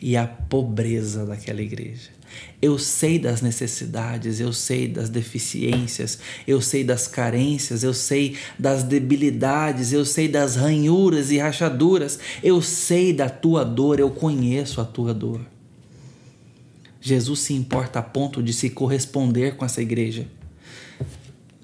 e 0.01 0.15
a 0.15 0.27
pobreza 0.27 1.25
daquela 1.25 1.61
igreja. 1.61 2.15
Eu 2.61 2.77
sei 2.77 3.19
das 3.19 3.41
necessidades, 3.41 4.39
eu 4.39 4.51
sei 4.51 4.87
das 4.87 5.09
deficiências, 5.09 6.19
eu 6.47 6.59
sei 6.61 6.83
das 6.83 7.07
carências, 7.07 7.83
eu 7.83 7.93
sei 7.93 8.35
das 8.57 8.83
debilidades, 8.83 9.93
eu 9.93 10.03
sei 10.03 10.27
das 10.27 10.55
ranhuras 10.55 11.31
e 11.31 11.37
rachaduras, 11.37 12.19
eu 12.43 12.61
sei 12.61 13.13
da 13.13 13.29
tua 13.29 13.63
dor, 13.63 13.99
eu 13.99 14.09
conheço 14.09 14.81
a 14.81 14.85
tua 14.85 15.13
dor. 15.13 15.41
Jesus 17.05 17.41
se 17.41 17.53
importa 17.53 17.99
a 17.99 18.01
ponto 18.01 18.41
de 18.41 18.51
se 18.51 18.67
corresponder 18.67 19.55
com 19.55 19.63
essa 19.63 19.79
igreja, 19.79 20.25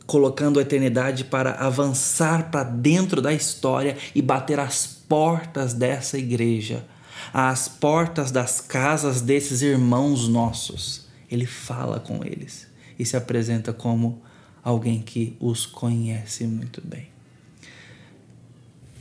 colocando 0.05 0.59
a 0.59 0.61
eternidade 0.61 1.23
para 1.23 1.53
avançar 1.53 2.51
para 2.51 2.63
dentro 2.63 3.23
da 3.23 3.33
história 3.33 3.97
e 4.13 4.21
bater 4.21 4.59
as 4.59 4.85
portas 4.85 5.73
dessa 5.73 6.15
igreja 6.19 6.85
às 7.33 7.67
portas 7.67 8.29
das 8.29 8.61
casas 8.61 9.19
desses 9.19 9.63
irmãos 9.63 10.27
nossos. 10.27 11.07
Ele 11.29 11.47
fala 11.47 11.99
com 11.99 12.23
eles 12.23 12.67
e 12.99 13.03
se 13.03 13.17
apresenta 13.17 13.73
como 13.73 14.21
alguém 14.63 15.01
que 15.01 15.35
os 15.39 15.65
conhece 15.65 16.45
muito 16.45 16.83
bem. 16.85 17.07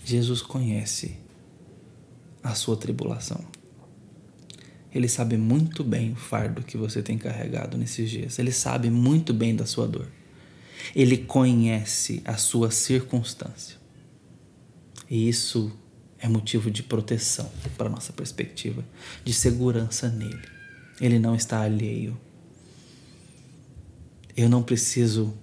Jesus 0.07 0.41
conhece 0.41 1.19
a 2.43 2.55
sua 2.55 2.79
tribulação. 2.79 3.50
Ele 4.93 5.09
sabe 5.09 5.37
muito 5.37 5.85
bem 5.85 6.13
o 6.13 6.17
fardo 6.17 6.63
que 6.63 6.77
você 6.77 7.03
tem 7.03 7.17
carregado 7.17 7.79
nesses 7.79 8.11
dias. 8.11 8.39
Ele 8.39 8.51
sabe 8.51 8.91
muito 8.91 9.33
bem 9.33 9.55
da 9.55 9.65
sua 9.65 9.87
dor. 9.87 10.09
Ele 10.95 11.17
conhece 11.17 12.23
a 12.25 12.37
sua 12.37 12.71
circunstância. 12.71 13.77
E 15.09 15.29
isso 15.29 15.73
é 16.19 16.29
motivo 16.29 16.71
de 16.71 16.83
proteção 16.83 17.51
para 17.77 17.89
nossa 17.89 18.13
perspectiva, 18.13 18.85
de 19.25 19.33
segurança 19.33 20.09
nele. 20.09 20.49
Ele 21.01 21.19
não 21.19 21.35
está 21.35 21.63
alheio. 21.63 22.19
Eu 24.37 24.49
não 24.49 24.63
preciso 24.63 25.35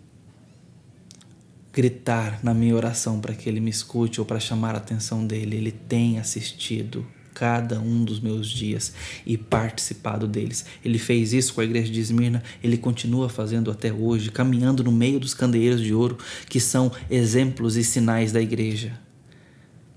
gritar 1.72 2.44
na 2.44 2.54
minha 2.54 2.76
oração 2.76 3.20
para 3.22 3.34
que 3.34 3.48
ele 3.48 3.60
me 3.60 3.70
escute 3.70 4.20
ou 4.20 4.26
para 4.26 4.40
chamar 4.40 4.76
a 4.76 4.80
atenção 4.80 5.26
dele. 5.26 5.56
Ele 5.56 5.72
tem 5.72 6.20
assistido 6.20 7.06
cada 7.38 7.80
um 7.80 8.04
dos 8.04 8.20
meus 8.20 8.50
dias 8.50 8.94
e 9.24 9.38
participado 9.38 10.28
deles. 10.28 10.66
Ele 10.84 10.98
fez 10.98 11.34
isso 11.34 11.54
com 11.54 11.62
a 11.62 11.64
igreja 11.64 11.92
de 11.92 12.00
Esmirna, 12.00 12.42
ele 12.64 12.78
continua 12.80 13.30
fazendo 13.30 13.70
até 13.70 13.94
hoje, 13.94 14.32
caminhando 14.32 14.84
no 14.84 14.92
meio 14.92 15.20
dos 15.20 15.36
candeeiros 15.36 15.80
de 15.80 15.94
ouro 15.94 16.18
que 16.50 16.60
são 16.60 16.92
exemplos 17.12 17.76
e 17.76 17.84
sinais 17.84 18.32
da 18.32 18.42
igreja. 18.42 19.00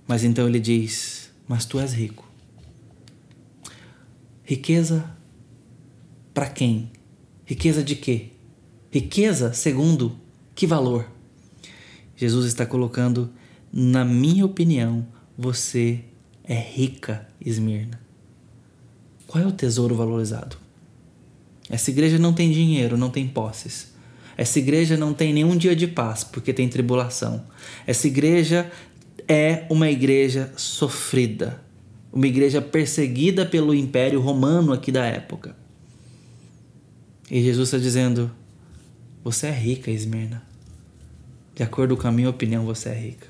Mas 0.07 0.23
então 0.23 0.47
ele 0.47 0.61
diz: 0.61 1.31
Mas 1.49 1.65
tu 1.65 1.81
és 1.81 1.95
rico. 1.95 2.29
Riqueza 4.45 5.11
para 6.35 6.47
quem? 6.47 6.91
Riqueza 7.47 7.83
de 7.83 7.97
quê? 7.97 8.33
Riqueza 8.91 9.55
segundo 9.55 10.15
que 10.55 10.67
valor? 10.67 11.09
Jesus 12.15 12.45
está 12.45 12.67
colocando, 12.67 13.33
na 13.73 14.05
minha 14.05 14.45
opinião, 14.45 15.07
você 15.39 16.05
é 16.45 16.59
rica, 16.59 17.30
Esmirna. 17.45 18.01
Qual 19.27 19.43
é 19.43 19.47
o 19.47 19.53
tesouro 19.53 19.95
valorizado? 19.95 20.57
Essa 21.69 21.91
igreja 21.91 22.19
não 22.19 22.33
tem 22.33 22.51
dinheiro, 22.51 22.97
não 22.97 23.11
tem 23.11 23.29
posses. 23.29 23.93
Essa 24.37 24.59
igreja 24.59 24.97
não 24.97 25.15
tem 25.15 25.33
nenhum 25.33 25.57
dia 25.57 25.77
de 25.77 25.87
paz 25.87 26.25
porque 26.25 26.53
tem 26.53 26.69
tribulação. 26.69 27.45
Essa 27.87 28.09
igreja 28.09 28.71
é 29.29 29.67
uma 29.71 29.89
igreja 29.89 30.53
sofrida, 30.57 31.63
uma 32.13 32.27
igreja 32.27 32.61
perseguida 32.61 33.47
pelo 33.47 33.75
Império 33.75 34.21
Romano 34.21 34.73
aqui 34.73 34.91
da 34.91 35.05
época. 35.05 35.55
E 37.31 37.41
Jesus 37.41 37.69
está 37.69 37.79
dizendo: 37.79 38.31
Você 39.23 39.47
é 39.47 39.53
rica, 39.53 39.91
Esmirna. 39.91 40.43
De 41.55 41.63
acordo 41.63 41.97
com 41.97 42.09
a 42.09 42.13
minha 42.13 42.31
opinião, 42.31 42.65
você 42.65 42.89
é 42.89 42.99
rica. 42.99 43.29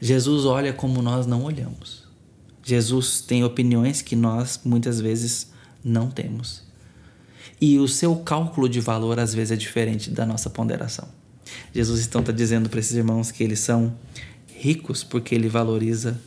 Jesus 0.00 0.44
olha 0.44 0.72
como 0.72 1.02
nós 1.02 1.26
não 1.26 1.44
olhamos. 1.44 2.07
Jesus 2.68 3.22
tem 3.22 3.42
opiniões 3.42 4.02
que 4.02 4.14
nós 4.14 4.60
muitas 4.62 5.00
vezes 5.00 5.50
não 5.82 6.10
temos. 6.10 6.62
E 7.58 7.78
o 7.78 7.88
seu 7.88 8.14
cálculo 8.16 8.68
de 8.68 8.78
valor 8.78 9.18
às 9.18 9.32
vezes 9.32 9.52
é 9.52 9.56
diferente 9.56 10.10
da 10.10 10.26
nossa 10.26 10.50
ponderação. 10.50 11.08
Jesus 11.74 12.04
então 12.04 12.20
está 12.20 12.30
dizendo 12.30 12.68
para 12.68 12.78
esses 12.78 12.94
irmãos 12.94 13.30
que 13.30 13.42
eles 13.42 13.60
são 13.60 13.96
ricos 14.54 15.02
porque 15.02 15.34
ele 15.34 15.48
valoriza 15.48 16.20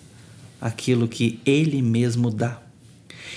aquilo 0.60 1.08
que 1.08 1.39
ele 1.45 1.80
mesmo 1.80 2.32
dá. 2.32 2.60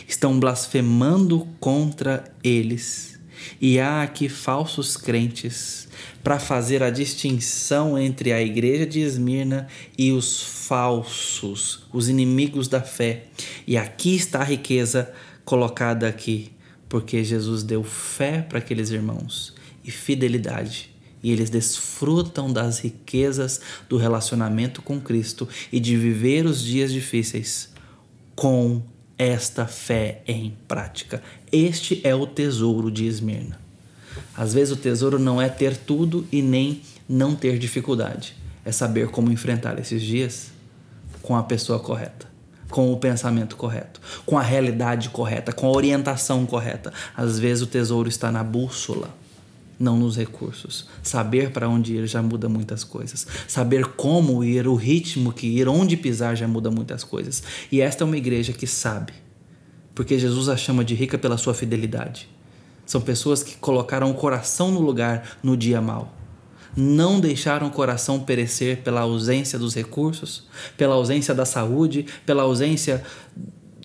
Estão 0.09 0.41
blasfemando 0.41 1.47
contra 1.61 2.25
eles. 2.43 3.21
E 3.61 3.79
há 3.79 4.03
aqui 4.03 4.31
falsos 4.31 4.97
crentes 4.97 5.89
para 6.25 6.39
fazer 6.39 6.83
a 6.83 6.89
distinção 6.89 7.99
entre 7.99 8.33
a 8.33 8.43
igreja 8.43 8.87
de 8.87 9.01
Esmirna 9.01 9.69
e 9.97 10.11
os 10.11 10.43
falsos, 10.43 11.85
os 11.93 12.09
inimigos 12.09 12.67
da 12.67 12.81
fé. 12.81 13.25
E 13.67 13.77
aqui 13.77 14.17
está 14.17 14.41
a 14.41 14.45
riqueza 14.45 15.13
colocada 15.45 16.09
aqui, 16.09 16.51
porque 16.89 17.23
Jesus 17.23 17.63
deu 17.63 17.85
fé 17.85 18.41
para 18.41 18.59
aqueles 18.59 18.89
irmãos 18.89 19.55
e 19.85 19.91
fidelidade 19.91 20.95
e 21.23 21.31
eles 21.31 21.49
desfrutam 21.49 22.53
das 22.53 22.81
riquezas 22.81 23.61
do 23.89 23.97
relacionamento 23.97 24.83
com 24.83 25.01
Cristo 25.01 25.49
e 25.73 25.81
de 25.81 25.97
viver 25.97 26.45
os 26.47 26.63
dias 26.63 26.93
difíceis 26.93 27.71
com 28.35 28.83
esta 29.17 29.67
fé 29.67 30.23
em 30.27 30.55
prática. 30.69 31.23
Este 31.51 32.01
é 32.05 32.15
o 32.15 32.27
tesouro 32.27 32.91
de 32.91 33.07
Esmirna. 33.07 33.64
Às 34.37 34.55
vezes 34.55 34.73
o 34.73 34.77
tesouro 34.77 35.19
não 35.19 35.41
é 35.41 35.49
ter 35.49 35.77
tudo 35.77 36.27
e 36.31 36.43
nem 36.43 36.83
não 37.09 37.35
ter 37.35 37.59
dificuldade, 37.59 38.35
é 38.65 38.73
saber 38.73 39.09
como 39.09 39.31
enfrentar 39.31 39.79
esses 39.79 40.03
dias 40.03 40.51
com 41.23 41.37
a 41.37 41.43
pessoa 41.43 41.79
correta 41.79 42.35
com 42.71 42.93
o 42.93 42.97
pensamento 42.97 43.55
correto, 43.55 44.01
com 44.27 44.37
a 44.37 44.43
realidade 44.43 45.09
correta, 45.11 45.53
com 45.53 45.69
a 45.69 45.71
orientação 45.71 46.45
correta. 46.45 46.93
Às 47.17 47.39
vezes 47.39 47.63
o 47.63 47.69
tesouro 47.69 48.09
está 48.09 48.33
na 48.33 48.43
bússola 48.43 49.15
não 49.79 49.97
nos 49.97 50.17
recursos. 50.17 50.87
Saber 51.03 51.51
para 51.51 51.69
onde 51.69 51.95
ir 51.95 52.07
já 52.07 52.23
muda 52.23 52.49
muitas 52.49 52.85
coisas. 52.85 53.27
Saber 53.47 53.87
como 53.87 54.43
ir, 54.43 54.67
o 54.67 54.75
ritmo 54.75 55.33
que 55.33 55.47
ir, 55.47 55.69
onde 55.69 55.97
pisar 55.97 56.37
já 56.37 56.49
muda 56.49 56.71
muitas 56.71 57.05
coisas. 57.05 57.43
E 57.71 57.81
esta 57.81 58.05
é 58.05 58.07
uma 58.07 58.17
igreja 58.17 58.53
que 58.53 58.67
sabe, 58.67 59.13
porque 59.95 60.19
Jesus 60.19 60.49
a 60.49 60.57
chama 60.57 60.85
de 60.85 60.95
rica 60.95 61.19
pela 61.19 61.37
sua 61.37 61.55
fidelidade. 61.55 62.29
São 62.87 63.01
pessoas 63.01 63.43
que 63.43 63.57
colocaram 63.57 64.11
o 64.11 64.15
coração 64.15 64.71
no 64.71 64.81
lugar 64.81 65.39
no 65.43 65.57
dia 65.57 65.81
mau. 65.81 66.13
Não 66.77 67.21
deixaram 67.21 67.69
o 67.69 67.71
coração 67.71 68.21
perecer 68.21 68.83
pela 68.83 69.03
ausência 69.03 69.59
dos 69.59 69.75
recursos, 69.75 70.49
pela 70.77 70.95
ausência 70.95 71.35
da 71.35 71.45
saúde, 71.45 72.07
pela 72.27 72.43
ausência 72.43 73.03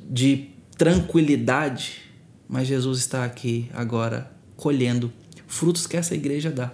de 0.10 0.50
tranquilidade. 0.78 2.02
Mas 2.48 2.68
Jesus 2.68 3.00
está 3.00 3.24
aqui 3.24 3.70
agora 3.74 4.32
colhendo 4.58 5.14
frutos 5.48 5.86
que 5.86 5.96
essa 5.96 6.16
igreja 6.16 6.50
dá 6.52 6.72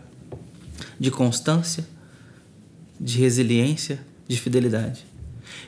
de 1.00 1.12
constância, 1.12 1.86
de 3.00 3.20
resiliência, 3.20 4.00
de 4.28 4.40
fidelidade. 4.40 5.06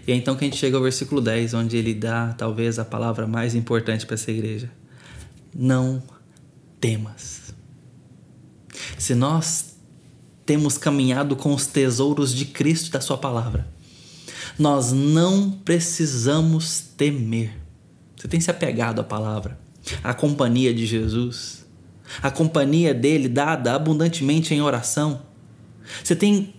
E 0.07 0.11
é 0.11 0.15
então 0.15 0.35
que 0.35 0.43
a 0.43 0.47
gente 0.47 0.57
chega 0.57 0.77
ao 0.77 0.83
versículo 0.83 1.21
10, 1.21 1.53
onde 1.53 1.77
ele 1.77 1.93
dá 1.93 2.33
talvez 2.37 2.79
a 2.79 2.85
palavra 2.85 3.27
mais 3.27 3.53
importante 3.55 4.05
para 4.05 4.15
essa 4.15 4.31
igreja: 4.31 4.71
Não 5.53 6.01
temas. 6.79 7.53
Se 8.97 9.15
nós 9.15 9.75
temos 10.45 10.77
caminhado 10.77 11.35
com 11.35 11.53
os 11.53 11.67
tesouros 11.67 12.33
de 12.33 12.45
Cristo 12.45 12.91
da 12.91 13.01
Sua 13.01 13.17
palavra, 13.17 13.67
nós 14.57 14.91
não 14.91 15.51
precisamos 15.51 16.79
temer. 16.95 17.53
Você 18.15 18.27
tem 18.27 18.39
se 18.39 18.49
apegado 18.49 18.99
à 18.99 19.03
palavra, 19.03 19.59
à 20.03 20.13
companhia 20.13 20.73
de 20.73 20.85
Jesus, 20.85 21.65
a 22.21 22.31
companhia 22.31 22.93
dele 22.93 23.27
dada 23.27 23.73
abundantemente 23.73 24.53
em 24.53 24.61
oração. 24.61 25.21
Você 26.03 26.15
tem 26.15 26.53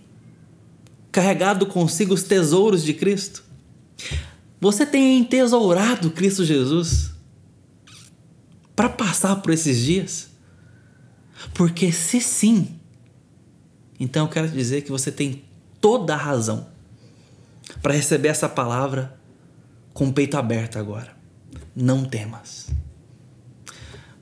carregado 1.11 1.65
consigo 1.65 2.13
os 2.13 2.23
tesouros 2.23 2.83
de 2.83 2.93
Cristo. 2.93 3.43
Você 4.61 4.85
tem 4.85 5.17
entesourado 5.19 6.11
Cristo 6.11 6.45
Jesus 6.45 7.11
para 8.79 8.87
passar 8.87 9.35
por 9.41 9.51
esses 9.51 9.77
dias? 9.77 10.29
Porque 11.53 11.91
se 11.91 12.21
sim, 12.21 12.79
então 13.99 14.25
eu 14.25 14.31
quero 14.31 14.47
dizer 14.47 14.83
que 14.83 14.89
você 14.89 15.11
tem 15.11 15.43
toda 15.81 16.13
a 16.13 16.17
razão 16.17 16.65
para 17.81 17.93
receber 17.93 18.29
essa 18.29 18.47
palavra 18.47 19.19
com 19.93 20.07
o 20.07 20.13
peito 20.13 20.37
aberto 20.37 20.79
agora. 20.79 21.13
Não 21.75 22.05
temas. 22.05 22.69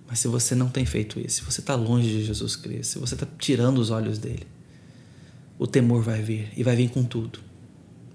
Mas 0.07 0.17
se 0.17 0.27
você 0.27 0.55
não 0.55 0.69
tem 0.69 0.87
feito 0.87 1.19
isso, 1.19 1.35
se 1.35 1.43
você 1.43 1.61
está 1.61 1.75
longe 1.75 2.09
de 2.09 2.25
Jesus 2.25 2.55
Cristo, 2.55 2.93
se 2.93 2.97
você 2.97 3.13
está 3.13 3.27
tirando 3.37 3.77
os 3.77 3.91
olhos 3.91 4.17
dele, 4.17 4.47
o 5.59 5.67
temor 5.67 6.01
vai 6.01 6.23
vir 6.23 6.51
e 6.57 6.63
vai 6.63 6.75
vir 6.75 6.89
com 6.89 7.03
tudo. 7.03 7.37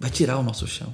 Vai 0.01 0.11
tirar 0.11 0.39
o 0.39 0.43
nosso 0.43 0.67
chão. 0.67 0.93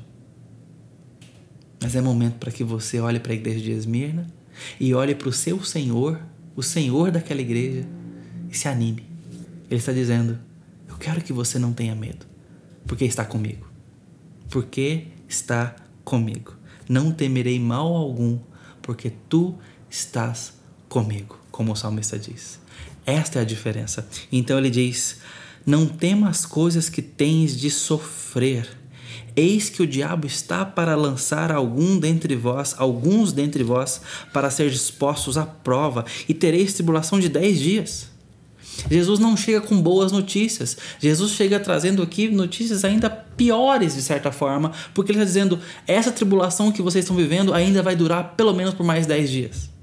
Mas 1.83 1.97
é 1.97 2.03
momento 2.03 2.35
para 2.35 2.53
que 2.53 2.63
você 2.63 3.01
olhe 3.01 3.19
para 3.19 3.33
a 3.33 3.35
igreja 3.35 3.61
de 3.61 3.71
Esmirna 3.71 4.37
e 4.79 4.95
olhe 4.95 5.15
para 5.15 5.29
o 5.29 5.33
seu 5.33 5.63
Senhor, 5.65 6.21
o 6.55 6.63
Senhor 6.63 7.11
daquela 7.11 7.41
igreja, 7.41 7.87
e 8.51 8.57
se 8.57 8.69
anime. 8.69 9.07
Ele 9.71 9.79
está 9.79 9.93
dizendo: 9.93 10.39
Eu 10.89 10.97
quero 10.97 11.21
que 11.21 11.33
você 11.33 11.59
não 11.59 11.73
tenha 11.73 11.95
medo, 11.95 12.27
porque 12.87 13.05
está 13.05 13.25
comigo. 13.25 13.69
Porque 14.49 15.09
está 15.29 15.77
comigo. 16.05 16.57
Não 16.89 17.13
temerei 17.13 17.61
mal 17.61 17.95
algum, 17.95 18.39
porque 18.81 19.13
tu 19.29 19.55
estás 19.91 20.55
comigo, 20.89 21.39
como 21.51 21.73
o 21.73 21.77
salmista 21.77 22.19
diz. 22.19 22.59
Esta 23.05 23.41
é 23.41 23.43
a 23.43 23.45
diferença. 23.45 24.09
Então 24.33 24.57
ele 24.57 24.71
diz: 24.71 25.19
Não 25.67 25.87
temas 25.87 26.41
as 26.41 26.47
coisas 26.47 26.89
que 26.89 27.03
tens 27.03 27.57
de 27.57 27.71
sofrer 27.71 28.78
Eis 29.37 29.69
que 29.69 29.83
o 29.83 29.87
diabo 29.87 30.27
está 30.27 30.65
para 30.65 30.95
lançar 30.97 31.53
algum 31.53 31.99
dentre 31.99 32.35
vós, 32.35 32.75
alguns 32.79 33.33
dentre 33.33 33.63
vós, 33.63 34.01
para 34.33 34.51
ser 34.51 34.71
dispostos 34.71 35.39
à 35.39 35.45
prova, 35.45 36.05
e 36.29 36.35
tereis 36.35 36.75
tribulação 36.75 37.19
de 37.21 37.29
dez 37.29 37.59
dias. 37.59 38.09
Jesus 38.91 39.19
não 39.19 39.37
chega 39.37 39.61
com 39.61 39.81
boas 39.81 40.13
notícias. 40.13 40.77
Jesus 41.01 41.33
chega 41.33 41.59
trazendo 41.59 42.03
aqui 42.03 42.29
notícias 42.29 42.85
ainda 42.85 43.11
piores, 43.11 43.95
de 43.95 44.03
certa 44.03 44.31
forma, 44.31 44.73
porque 44.95 45.11
ele 45.11 45.19
está 45.19 45.27
dizendo: 45.27 45.59
essa 45.87 46.13
tribulação 46.13 46.71
que 46.71 46.83
vocês 46.83 47.05
estão 47.05 47.17
vivendo 47.17 47.53
ainda 47.53 47.83
vai 47.83 47.97
durar 47.97 48.35
pelo 48.37 48.55
menos 48.55 48.75
por 48.75 48.85
mais 48.85 49.07
dez 49.07 49.31
dias. 49.31 49.78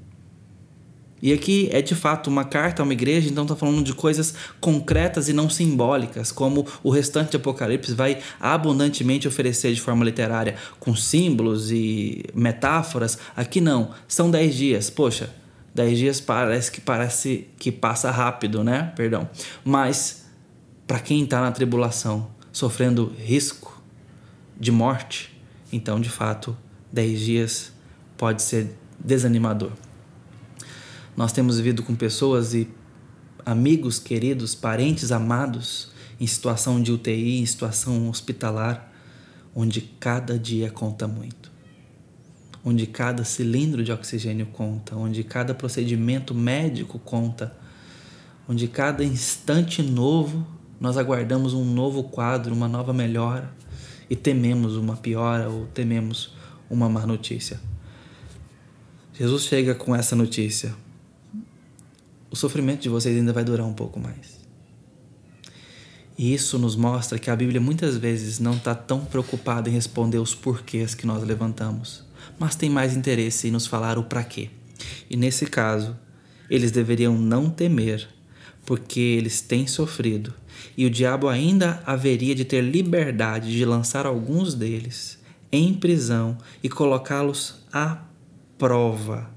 E 1.25 1.33
aqui 1.33 1.67
é 1.71 1.81
de 1.81 1.95
fato 1.95 2.29
uma 2.29 2.45
carta 2.45 2.83
a 2.83 2.85
uma 2.85 2.93
igreja, 2.93 3.27
então 3.27 3.45
está 3.45 3.55
falando 3.55 3.83
de 3.83 3.95
coisas 3.95 4.35
concretas 4.61 5.27
e 5.27 5.33
não 5.33 5.49
simbólicas, 5.49 6.31
como 6.31 6.67
o 6.83 6.91
restante 6.91 7.31
de 7.31 7.37
Apocalipse 7.37 7.95
vai 7.95 8.19
abundantemente 8.39 9.27
oferecer 9.27 9.73
de 9.73 9.81
forma 9.81 10.05
literária, 10.05 10.53
com 10.79 10.95
símbolos 10.95 11.71
e 11.71 12.23
metáforas. 12.35 13.17
Aqui 13.35 13.59
não, 13.59 13.89
são 14.07 14.29
dez 14.29 14.53
dias. 14.53 14.91
Poxa, 14.91 15.33
dez 15.73 15.97
dias 15.97 16.21
parece 16.21 16.71
que 16.71 16.79
parece 16.79 17.47
que 17.57 17.71
passa 17.71 18.11
rápido, 18.11 18.63
né? 18.63 18.93
Perdão. 18.95 19.27
Mas 19.63 20.27
para 20.85 20.99
quem 20.99 21.23
está 21.23 21.41
na 21.41 21.51
tribulação, 21.51 22.29
sofrendo 22.51 23.11
risco 23.17 23.81
de 24.59 24.71
morte, 24.71 25.35
então 25.73 25.99
de 25.99 26.07
fato 26.07 26.55
dez 26.93 27.19
dias 27.19 27.73
pode 28.15 28.43
ser 28.43 28.75
desanimador. 29.03 29.71
Nós 31.15 31.31
temos 31.31 31.57
vivido 31.57 31.81
com 31.81 31.95
pessoas 31.95 32.53
e 32.53 32.67
amigos 33.45 33.99
queridos, 33.99 34.53
parentes 34.53 35.13
amados 35.13 35.89
em 36.19 36.27
situação 36.27 36.81
de 36.81 36.91
UTI, 36.91 37.39
em 37.39 37.45
situação 37.45 38.09
hospitalar, 38.09 38.91
onde 39.55 39.79
cada 39.81 40.37
dia 40.37 40.69
conta 40.69 41.07
muito. 41.07 41.49
Onde 42.65 42.85
cada 42.85 43.23
cilindro 43.23 43.81
de 43.81 43.93
oxigênio 43.93 44.47
conta, 44.47 44.95
onde 44.97 45.23
cada 45.23 45.53
procedimento 45.53 46.35
médico 46.35 46.99
conta, 46.99 47.55
onde 48.49 48.67
cada 48.67 49.03
instante 49.03 49.81
novo 49.81 50.45
nós 50.81 50.97
aguardamos 50.97 51.53
um 51.53 51.63
novo 51.63 52.03
quadro, 52.03 52.53
uma 52.53 52.67
nova 52.67 52.91
melhora 52.91 53.53
e 54.09 54.17
tememos 54.17 54.75
uma 54.75 54.97
piora 54.97 55.49
ou 55.49 55.65
tememos 55.67 56.33
uma 56.69 56.89
má 56.89 57.05
notícia. 57.05 57.57
Jesus 59.13 59.43
chega 59.43 59.73
com 59.73 59.95
essa 59.95 60.13
notícia 60.13 60.75
o 62.35 62.37
sofrimento 62.37 62.81
de 62.81 62.89
vocês 62.89 63.15
ainda 63.15 63.31
vai 63.31 63.45
durar 63.45 63.65
um 63.65 63.73
pouco 63.73 63.97
mais. 63.97 64.41
E 66.17 66.33
isso 66.33 66.59
nos 66.59 66.75
mostra 66.75 67.17
que 67.17 67.29
a 67.29 67.35
Bíblia 67.35 67.61
muitas 67.61 67.95
vezes 67.95 68.39
não 68.39 68.55
está 68.55 68.75
tão 68.75 69.05
preocupada 69.05 69.69
em 69.69 69.71
responder 69.71 70.17
os 70.17 70.35
porquês 70.35 70.93
que 70.93 71.07
nós 71.07 71.23
levantamos, 71.23 72.03
mas 72.37 72.53
tem 72.53 72.69
mais 72.69 72.93
interesse 72.93 73.47
em 73.47 73.51
nos 73.51 73.65
falar 73.65 73.97
o 73.97 74.03
para 74.03 74.21
quê. 74.21 74.49
E 75.09 75.15
nesse 75.15 75.45
caso, 75.45 75.95
eles 76.49 76.71
deveriam 76.71 77.17
não 77.17 77.49
temer, 77.49 78.05
porque 78.65 78.99
eles 78.99 79.39
têm 79.39 79.65
sofrido, 79.65 80.33
e 80.75 80.85
o 80.85 80.89
diabo 80.89 81.29
ainda 81.29 81.81
haveria 81.85 82.35
de 82.35 82.43
ter 82.43 82.61
liberdade 82.61 83.49
de 83.49 83.63
lançar 83.63 84.05
alguns 84.05 84.53
deles 84.53 85.17
em 85.53 85.73
prisão 85.73 86.37
e 86.61 86.67
colocá-los 86.67 87.63
à 87.71 88.03
prova 88.57 89.34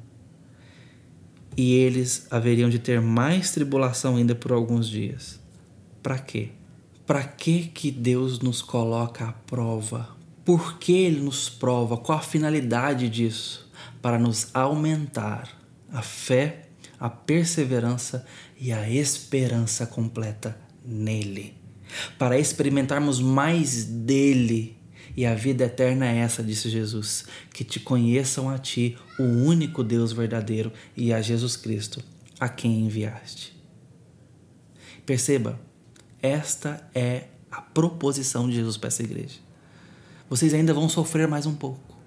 e 1.58 1.74
eles 1.74 2.28
haveriam 2.30 2.70
de 2.70 2.78
ter 2.78 3.00
mais 3.00 3.50
tribulação 3.50 4.14
ainda 4.14 4.32
por 4.32 4.52
alguns 4.52 4.88
dias. 4.88 5.40
Para 6.00 6.16
quê? 6.16 6.50
Para 7.04 7.24
que 7.24 7.66
que 7.66 7.90
Deus 7.90 8.38
nos 8.38 8.62
coloca 8.62 9.24
à 9.24 9.32
prova? 9.32 10.08
Por 10.44 10.78
que 10.78 10.92
ele 10.92 11.20
nos 11.20 11.48
prova? 11.50 11.96
Qual 11.96 12.16
a 12.16 12.22
finalidade 12.22 13.08
disso? 13.08 13.68
Para 14.00 14.20
nos 14.20 14.54
aumentar 14.54 15.48
a 15.92 16.00
fé, 16.00 16.68
a 17.00 17.10
perseverança 17.10 18.24
e 18.56 18.72
a 18.72 18.88
esperança 18.88 19.84
completa 19.84 20.56
nele. 20.86 21.56
Para 22.16 22.38
experimentarmos 22.38 23.20
mais 23.20 23.84
dele 23.84 24.77
e 25.18 25.26
a 25.26 25.34
vida 25.34 25.64
eterna 25.64 26.06
é 26.06 26.18
essa, 26.18 26.44
disse 26.44 26.70
Jesus, 26.70 27.24
que 27.52 27.64
te 27.64 27.80
conheçam 27.80 28.48
a 28.48 28.56
ti, 28.56 28.96
o 29.18 29.24
único 29.24 29.82
Deus 29.82 30.12
verdadeiro, 30.12 30.72
e 30.96 31.12
a 31.12 31.20
Jesus 31.20 31.56
Cristo, 31.56 32.00
a 32.38 32.48
quem 32.48 32.82
enviaste. 32.82 33.52
Perceba, 35.04 35.58
esta 36.22 36.88
é 36.94 37.24
a 37.50 37.60
proposição 37.60 38.48
de 38.48 38.54
Jesus 38.54 38.76
para 38.76 38.86
essa 38.86 39.02
igreja. 39.02 39.40
Vocês 40.30 40.54
ainda 40.54 40.72
vão 40.72 40.88
sofrer 40.88 41.26
mais 41.26 41.46
um 41.46 41.54
pouco. 41.56 41.98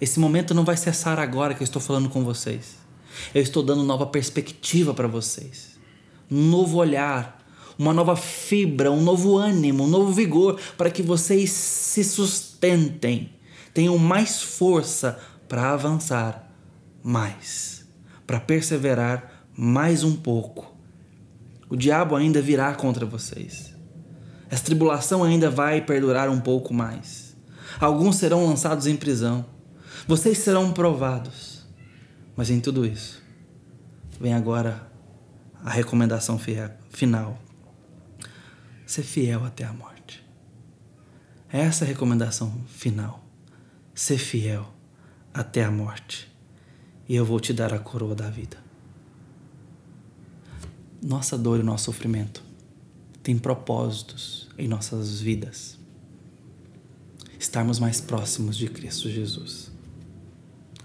Esse 0.00 0.18
momento 0.18 0.52
não 0.52 0.64
vai 0.64 0.76
cessar 0.76 1.20
agora 1.20 1.54
que 1.54 1.62
eu 1.62 1.64
estou 1.64 1.80
falando 1.80 2.08
com 2.08 2.24
vocês. 2.24 2.78
Eu 3.32 3.42
estou 3.42 3.62
dando 3.62 3.84
nova 3.84 4.06
perspectiva 4.06 4.92
para 4.92 5.06
vocês, 5.06 5.78
um 6.28 6.48
novo 6.48 6.78
olhar, 6.78 7.43
uma 7.78 7.92
nova 7.92 8.16
fibra, 8.16 8.90
um 8.90 9.02
novo 9.02 9.36
ânimo, 9.36 9.84
um 9.84 9.88
novo 9.88 10.12
vigor 10.12 10.58
para 10.76 10.90
que 10.90 11.02
vocês 11.02 11.50
se 11.50 12.04
sustentem, 12.04 13.30
tenham 13.72 13.98
mais 13.98 14.42
força 14.42 15.18
para 15.48 15.72
avançar 15.72 16.50
mais, 17.02 17.86
para 18.26 18.40
perseverar 18.40 19.46
mais 19.56 20.02
um 20.04 20.16
pouco. 20.16 20.74
O 21.68 21.76
diabo 21.76 22.16
ainda 22.16 22.40
virá 22.40 22.74
contra 22.74 23.04
vocês. 23.04 23.74
Essa 24.48 24.64
tribulação 24.64 25.24
ainda 25.24 25.50
vai 25.50 25.80
perdurar 25.80 26.30
um 26.30 26.40
pouco 26.40 26.72
mais. 26.72 27.36
Alguns 27.80 28.16
serão 28.16 28.46
lançados 28.46 28.86
em 28.86 28.96
prisão. 28.96 29.44
Vocês 30.06 30.38
serão 30.38 30.72
provados. 30.72 31.66
Mas 32.36 32.50
em 32.50 32.60
tudo 32.60 32.84
isso, 32.84 33.22
vem 34.20 34.34
agora 34.34 34.88
a 35.64 35.70
recomendação 35.70 36.38
final 36.38 37.38
ser 38.86 39.02
fiel 39.02 39.44
até 39.44 39.64
a 39.64 39.72
morte. 39.72 40.24
Essa 41.50 41.84
é 41.84 41.86
a 41.86 41.88
recomendação 41.88 42.52
final. 42.66 43.24
Ser 43.94 44.18
fiel 44.18 44.72
até 45.32 45.64
a 45.64 45.70
morte. 45.70 46.30
E 47.08 47.14
eu 47.14 47.24
vou 47.24 47.38
te 47.38 47.52
dar 47.52 47.72
a 47.72 47.78
coroa 47.78 48.14
da 48.14 48.28
vida. 48.30 48.56
Nossa 51.02 51.36
dor 51.36 51.60
e 51.60 51.62
nosso 51.62 51.84
sofrimento 51.84 52.42
têm 53.22 53.38
propósitos 53.38 54.48
em 54.58 54.66
nossas 54.66 55.20
vidas. 55.20 55.78
Estarmos 57.38 57.78
mais 57.78 58.00
próximos 58.00 58.56
de 58.56 58.68
Cristo 58.68 59.10
Jesus, 59.10 59.70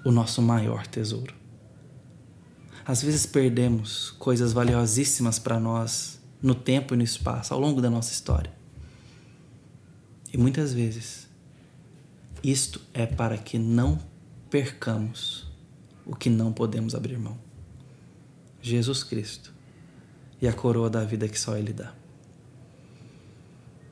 o 0.04 0.12
nosso 0.12 0.42
maior 0.42 0.86
tesouro. 0.86 1.34
Às 2.86 3.02
vezes 3.02 3.26
perdemos 3.26 4.12
coisas 4.12 4.52
valiosíssimas 4.52 5.40
para 5.40 5.60
nós 5.60 6.19
no 6.42 6.56
tempo 6.56 6.94
e 6.94 6.98
no 6.98 7.04
espaço, 7.04 7.54
ao 7.54 7.60
longo 7.60 7.82
da 7.82 7.90
nossa 7.90 8.12
história. 8.12 8.52
E 10.32 10.38
muitas 10.38 10.74
vezes, 10.74 11.28
isto 12.44 12.82
é 12.94 13.06
para 13.06 13.38
que 13.38 13.58
não 13.58 14.00
percamos 14.50 15.48
o 16.06 16.16
que 16.16 16.30
não 16.30 16.54
podemos 16.54 16.96
abrir 16.96 17.18
mão: 17.18 17.38
Jesus 18.62 19.04
Cristo 19.04 19.54
e 20.42 20.48
a 20.48 20.54
coroa 20.54 20.90
da 20.90 21.04
vida 21.04 21.28
que 21.28 21.40
só 21.40 21.58
Ele 21.58 21.74
dá. 21.74 21.94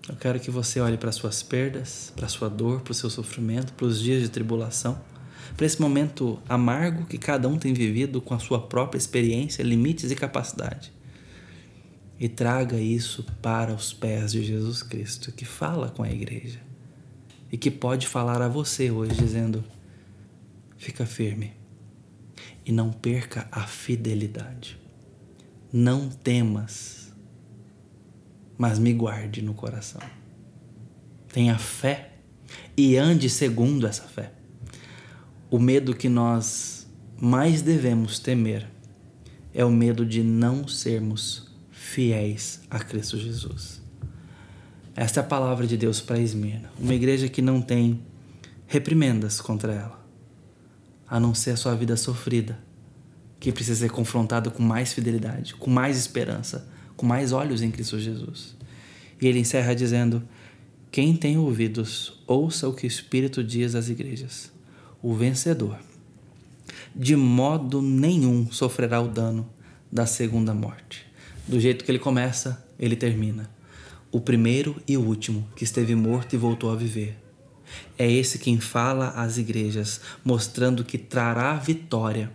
Eu 0.07 0.15
quero 0.15 0.39
que 0.39 0.49
você 0.49 0.79
olhe 0.79 0.97
para 0.97 1.11
suas 1.11 1.43
perdas, 1.43 2.13
para 2.15 2.29
sua 2.29 2.49
dor, 2.49 2.79
para 2.81 2.91
o 2.91 2.95
seu 2.95 3.09
sofrimento, 3.09 3.73
para 3.73 3.85
os 3.85 3.99
dias 3.99 4.21
de 4.21 4.29
tribulação, 4.29 5.01
para 5.57 5.65
esse 5.65 5.81
momento 5.81 6.39
amargo 6.47 7.05
que 7.05 7.17
cada 7.17 7.49
um 7.49 7.57
tem 7.57 7.73
vivido 7.73 8.21
com 8.21 8.33
a 8.33 8.39
sua 8.39 8.61
própria 8.61 8.97
experiência, 8.97 9.63
limites 9.63 10.09
e 10.09 10.15
capacidade 10.15 10.96
e 12.19 12.27
traga 12.27 12.77
isso 12.79 13.23
para 13.41 13.73
os 13.73 13.93
pés 13.93 14.31
de 14.31 14.43
Jesus 14.43 14.81
Cristo, 14.81 15.31
que 15.31 15.45
fala 15.45 15.89
com 15.89 16.03
a 16.03 16.11
igreja. 16.11 16.59
e 17.51 17.57
que 17.57 17.71
pode 17.71 18.07
falar 18.07 18.41
a 18.41 18.47
você 18.47 18.91
hoje 18.91 19.15
dizendo: 19.15 19.63
fica 20.77 21.05
firme 21.05 21.53
e 22.65 22.71
não 22.71 22.91
perca 22.91 23.47
a 23.51 23.65
fidelidade. 23.65 24.77
Não 25.71 26.09
temas, 26.09 27.13
mas 28.57 28.79
me 28.79 28.93
guarde 28.93 29.41
no 29.41 29.53
coração. 29.53 30.01
Tenha 31.31 31.57
fé 31.57 32.13
e 32.75 32.97
ande 32.97 33.29
segundo 33.29 33.85
essa 33.85 34.03
fé. 34.03 34.33
O 35.49 35.59
medo 35.59 35.95
que 35.95 36.09
nós 36.09 36.89
mais 37.19 37.61
devemos 37.61 38.19
temer 38.19 38.67
é 39.53 39.63
o 39.63 39.71
medo 39.71 40.05
de 40.05 40.23
não 40.23 40.67
sermos 40.67 41.46
fiéis 41.87 42.59
a 42.69 42.79
Cristo 42.79 43.17
Jesus. 43.17 43.81
Esta 44.93 45.21
é 45.21 45.23
a 45.23 45.25
palavra 45.25 45.65
de 45.65 45.77
Deus 45.77 46.01
para 46.01 46.19
Esmirna, 46.19 46.69
uma 46.77 46.93
igreja 46.93 47.29
que 47.29 47.41
não 47.41 47.61
tem 47.61 48.01
reprimendas 48.67 49.39
contra 49.39 49.73
ela, 49.73 50.05
a 51.07 51.17
não 51.17 51.33
ser 51.33 51.51
a 51.51 51.55
sua 51.55 51.75
vida 51.75 51.95
sofrida, 51.95 52.59
que 53.39 53.53
precisa 53.53 53.79
ser 53.79 53.89
confrontada 53.89 54.51
com 54.51 54.61
mais 54.61 54.91
fidelidade, 54.91 55.55
com 55.55 55.69
mais 55.69 55.97
esperança, 55.97 56.67
com 56.97 57.05
mais 57.05 57.31
olhos 57.31 57.61
em 57.61 57.71
Cristo 57.71 57.97
Jesus. 57.97 58.55
E 59.21 59.25
ele 59.25 59.39
encerra 59.39 59.73
dizendo: 59.73 60.21
Quem 60.91 61.15
tem 61.15 61.37
ouvidos, 61.37 62.21
ouça 62.27 62.67
o 62.67 62.73
que 62.73 62.85
o 62.85 62.87
Espírito 62.87 63.41
diz 63.41 63.75
às 63.75 63.87
igrejas. 63.87 64.51
O 65.01 65.15
vencedor, 65.15 65.79
de 66.93 67.15
modo 67.15 67.81
nenhum, 67.81 68.51
sofrerá 68.51 68.99
o 69.01 69.07
dano 69.07 69.49
da 69.89 70.05
segunda 70.05 70.53
morte. 70.53 71.06
Do 71.47 71.59
jeito 71.59 71.85
que 71.85 71.91
ele 71.91 71.99
começa, 71.99 72.65
ele 72.77 72.95
termina 72.95 73.49
o 74.11 74.19
primeiro 74.19 74.81
e 74.87 74.97
o 74.97 75.01
último 75.01 75.47
que 75.55 75.63
esteve 75.63 75.95
morto 75.95 76.33
e 76.33 76.37
voltou 76.37 76.71
a 76.71 76.75
viver. 76.75 77.17
É 77.97 78.09
esse 78.09 78.39
quem 78.39 78.59
fala 78.59 79.09
às 79.09 79.37
igrejas, 79.37 80.01
mostrando 80.23 80.83
que 80.83 80.97
trará 80.97 81.55
vitória 81.55 82.31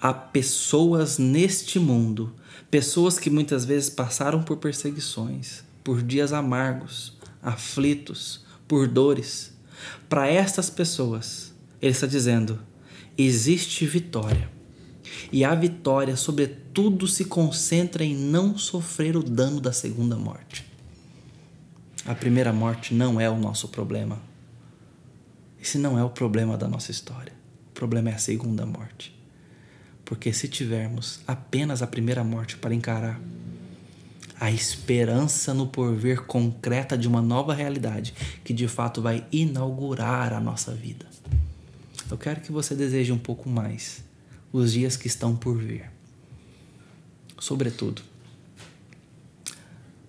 a 0.00 0.12
pessoas 0.12 1.18
neste 1.18 1.78
mundo, 1.78 2.34
pessoas 2.70 3.18
que 3.18 3.30
muitas 3.30 3.64
vezes 3.64 3.90
passaram 3.90 4.42
por 4.42 4.56
perseguições, 4.56 5.62
por 5.84 6.02
dias 6.02 6.32
amargos, 6.32 7.16
aflitos, 7.42 8.44
por 8.66 8.88
dores. 8.88 9.52
Para 10.08 10.28
estas 10.28 10.70
pessoas, 10.70 11.54
ele 11.80 11.92
está 11.92 12.06
dizendo: 12.06 12.60
existe 13.16 13.86
vitória. 13.86 14.59
E 15.32 15.44
a 15.44 15.54
vitória, 15.54 16.16
sobretudo, 16.16 17.06
se 17.06 17.24
concentra 17.24 18.04
em 18.04 18.14
não 18.14 18.56
sofrer 18.56 19.16
o 19.16 19.22
dano 19.22 19.60
da 19.60 19.72
segunda 19.72 20.16
morte. 20.16 20.64
A 22.06 22.14
primeira 22.14 22.52
morte 22.52 22.94
não 22.94 23.20
é 23.20 23.28
o 23.28 23.38
nosso 23.38 23.68
problema. 23.68 24.20
Esse 25.62 25.78
não 25.78 25.98
é 25.98 26.04
o 26.04 26.10
problema 26.10 26.56
da 26.56 26.66
nossa 26.66 26.90
história. 26.90 27.32
O 27.70 27.74
problema 27.74 28.10
é 28.10 28.14
a 28.14 28.18
segunda 28.18 28.64
morte. 28.64 29.14
Porque 30.04 30.32
se 30.32 30.48
tivermos 30.48 31.20
apenas 31.26 31.82
a 31.82 31.86
primeira 31.86 32.24
morte 32.24 32.56
para 32.56 32.74
encarar, 32.74 33.20
a 34.40 34.50
esperança 34.50 35.52
no 35.52 35.66
porvir 35.66 36.22
concreta 36.22 36.96
de 36.96 37.06
uma 37.06 37.20
nova 37.20 37.52
realidade 37.52 38.14
que 38.42 38.54
de 38.54 38.66
fato 38.66 39.02
vai 39.02 39.26
inaugurar 39.30 40.32
a 40.32 40.40
nossa 40.40 40.72
vida. 40.72 41.06
Eu 42.10 42.16
quero 42.16 42.40
que 42.40 42.50
você 42.50 42.74
deseje 42.74 43.12
um 43.12 43.18
pouco 43.18 43.48
mais 43.48 44.02
os 44.52 44.72
dias 44.72 44.96
que 44.96 45.06
estão 45.06 45.36
por 45.36 45.56
vir. 45.56 45.90
Sobretudo, 47.38 48.02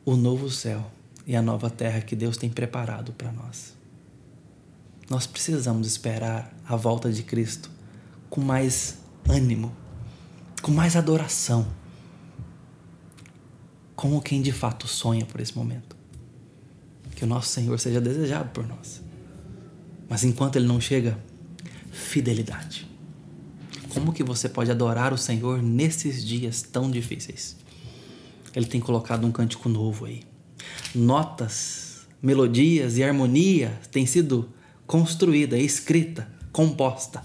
o 0.04 0.16
novo 0.16 0.50
céu 0.50 0.92
e 1.26 1.36
a 1.36 1.42
nova 1.42 1.70
terra 1.70 2.02
que 2.02 2.16
Deus 2.16 2.38
tem 2.38 2.50
preparado 2.50 3.14
para 3.14 3.32
nós. 3.32 3.74
Nós 5.10 5.28
precisamos 5.28 5.88
esperar 5.88 6.54
a 6.68 6.76
volta 6.76 7.12
de 7.12 7.24
Cristo 7.24 7.70
com 8.30 8.42
mais 8.42 8.98
ânimo, 9.30 9.76
com 10.62 10.72
mais 10.72 10.96
adoração, 10.96 11.68
como 13.96 14.22
quem 14.22 14.42
de 14.42 14.52
fato 14.52 14.88
sonha 14.88 15.26
por 15.26 15.40
esse 15.40 15.56
momento. 15.56 15.96
Que 17.16 17.24
o 17.24 17.28
nosso 17.28 17.50
Senhor 17.50 17.80
seja 17.80 18.02
desejado 18.02 18.50
por 18.50 18.68
nós. 18.68 19.02
Mas 20.10 20.24
enquanto 20.24 20.56
ele 20.56 20.68
não 20.68 20.82
chega, 20.82 21.18
fidelidade. 21.92 22.91
Como 23.94 24.14
que 24.14 24.24
você 24.24 24.48
pode 24.48 24.72
adorar 24.72 25.14
o 25.14 25.18
Senhor 25.18 25.62
nesses 25.62 26.26
dias 26.26 26.62
tão 26.62 26.90
difíceis? 26.90 27.56
Ele 28.56 28.66
tem 28.66 28.82
colocado 28.82 29.26
um 29.26 29.32
cântico 29.32 29.70
novo 29.70 30.06
aí 30.06 30.24
notas, 30.94 32.08
melodias 32.22 32.98
e 32.98 33.04
harmonia 33.04 33.80
têm 33.92 34.06
sido 34.06 34.50
construída, 34.86 35.58
escrita, 35.58 36.28
composta 36.52 37.24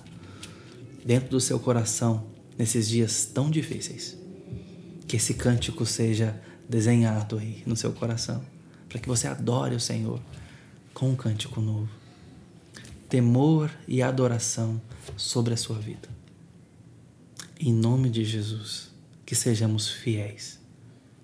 dentro 1.04 1.30
do 1.30 1.40
seu 1.40 1.58
coração 1.58 2.26
nesses 2.56 2.88
dias 2.88 3.24
tão 3.26 3.50
difíceis. 3.50 4.16
Que 5.06 5.16
esse 5.16 5.34
cântico 5.34 5.86
seja 5.86 6.40
desenhado 6.68 7.38
aí 7.38 7.62
no 7.64 7.76
seu 7.76 7.92
coração, 7.92 8.42
para 8.88 8.98
que 8.98 9.08
você 9.08 9.28
adore 9.28 9.74
o 9.74 9.80
Senhor 9.80 10.20
com 10.92 11.10
um 11.10 11.16
cântico 11.16 11.60
novo. 11.60 11.88
Temor 13.08 13.70
e 13.86 14.02
adoração 14.02 14.80
sobre 15.16 15.54
a 15.54 15.56
sua 15.56 15.78
vida. 15.78 16.15
Em 17.58 17.72
nome 17.72 18.10
de 18.10 18.22
Jesus, 18.22 18.90
que 19.24 19.34
sejamos 19.34 19.88
fiéis 19.88 20.60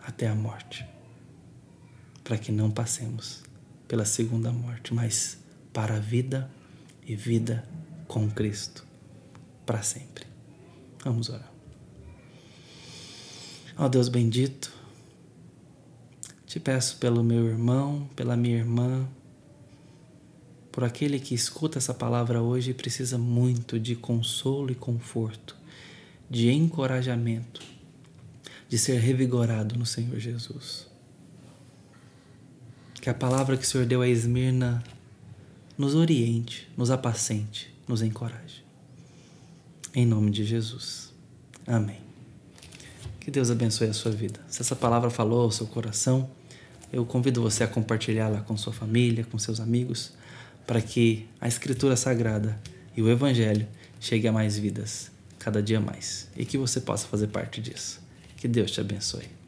até 0.00 0.28
a 0.28 0.34
morte 0.34 0.86
para 2.24 2.38
que 2.38 2.50
não 2.50 2.70
passemos 2.70 3.42
pela 3.86 4.04
segunda 4.04 4.50
morte, 4.50 4.94
mas 4.94 5.38
para 5.72 5.96
a 5.96 6.00
vida 6.00 6.50
e 7.06 7.14
vida 7.14 7.68
com 8.08 8.30
Cristo 8.30 8.86
para 9.66 9.82
sempre. 9.82 10.26
Vamos 11.04 11.28
orar. 11.28 11.52
Ó 13.76 13.84
oh 13.84 13.88
Deus 13.88 14.08
bendito, 14.08 14.72
te 16.46 16.60
peço 16.60 16.96
pelo 16.96 17.22
meu 17.22 17.46
irmão, 17.46 18.08
pela 18.14 18.36
minha 18.36 18.56
irmã, 18.56 19.08
por 20.70 20.84
aquele 20.84 21.20
que 21.20 21.34
escuta 21.34 21.78
essa 21.78 21.92
palavra 21.92 22.40
hoje 22.40 22.70
e 22.70 22.74
precisa 22.74 23.18
muito 23.18 23.78
de 23.78 23.94
consolo 23.94 24.70
e 24.70 24.74
conforto, 24.74 25.56
de 26.32 26.50
encorajamento, 26.50 27.60
de 28.66 28.78
ser 28.78 28.98
revigorado 28.98 29.78
no 29.78 29.84
Senhor 29.84 30.18
Jesus. 30.18 30.86
Que 32.94 33.10
a 33.10 33.14
palavra 33.14 33.54
que 33.54 33.64
o 33.64 33.66
Senhor 33.66 33.86
deu 33.86 34.00
a 34.00 34.08
Esmirna 34.08 34.82
nos 35.76 35.94
oriente, 35.94 36.70
nos 36.74 36.90
apacente, 36.90 37.70
nos 37.86 38.00
encoraje. 38.00 38.64
Em 39.94 40.06
nome 40.06 40.30
de 40.30 40.42
Jesus. 40.42 41.12
Amém. 41.66 42.00
Que 43.20 43.30
Deus 43.30 43.50
abençoe 43.50 43.88
a 43.88 43.92
sua 43.92 44.10
vida. 44.10 44.40
Se 44.48 44.62
essa 44.62 44.74
palavra 44.74 45.10
falou 45.10 45.42
ao 45.42 45.50
seu 45.50 45.66
coração, 45.66 46.30
eu 46.90 47.04
convido 47.04 47.42
você 47.42 47.62
a 47.62 47.68
compartilhá-la 47.68 48.40
com 48.40 48.56
sua 48.56 48.72
família, 48.72 49.26
com 49.30 49.38
seus 49.38 49.60
amigos, 49.60 50.14
para 50.66 50.80
que 50.80 51.28
a 51.38 51.46
Escritura 51.46 51.94
Sagrada 51.94 52.58
e 52.96 53.02
o 53.02 53.10
Evangelho 53.10 53.68
cheguem 54.00 54.30
a 54.30 54.32
mais 54.32 54.56
vidas, 54.56 55.11
cada 55.42 55.62
dia 55.62 55.80
mais, 55.80 56.28
e 56.36 56.44
que 56.44 56.56
você 56.56 56.80
possa 56.80 57.06
fazer 57.08 57.26
parte 57.26 57.60
disso. 57.60 58.00
Que 58.36 58.46
Deus 58.46 58.70
te 58.70 58.80
abençoe. 58.80 59.41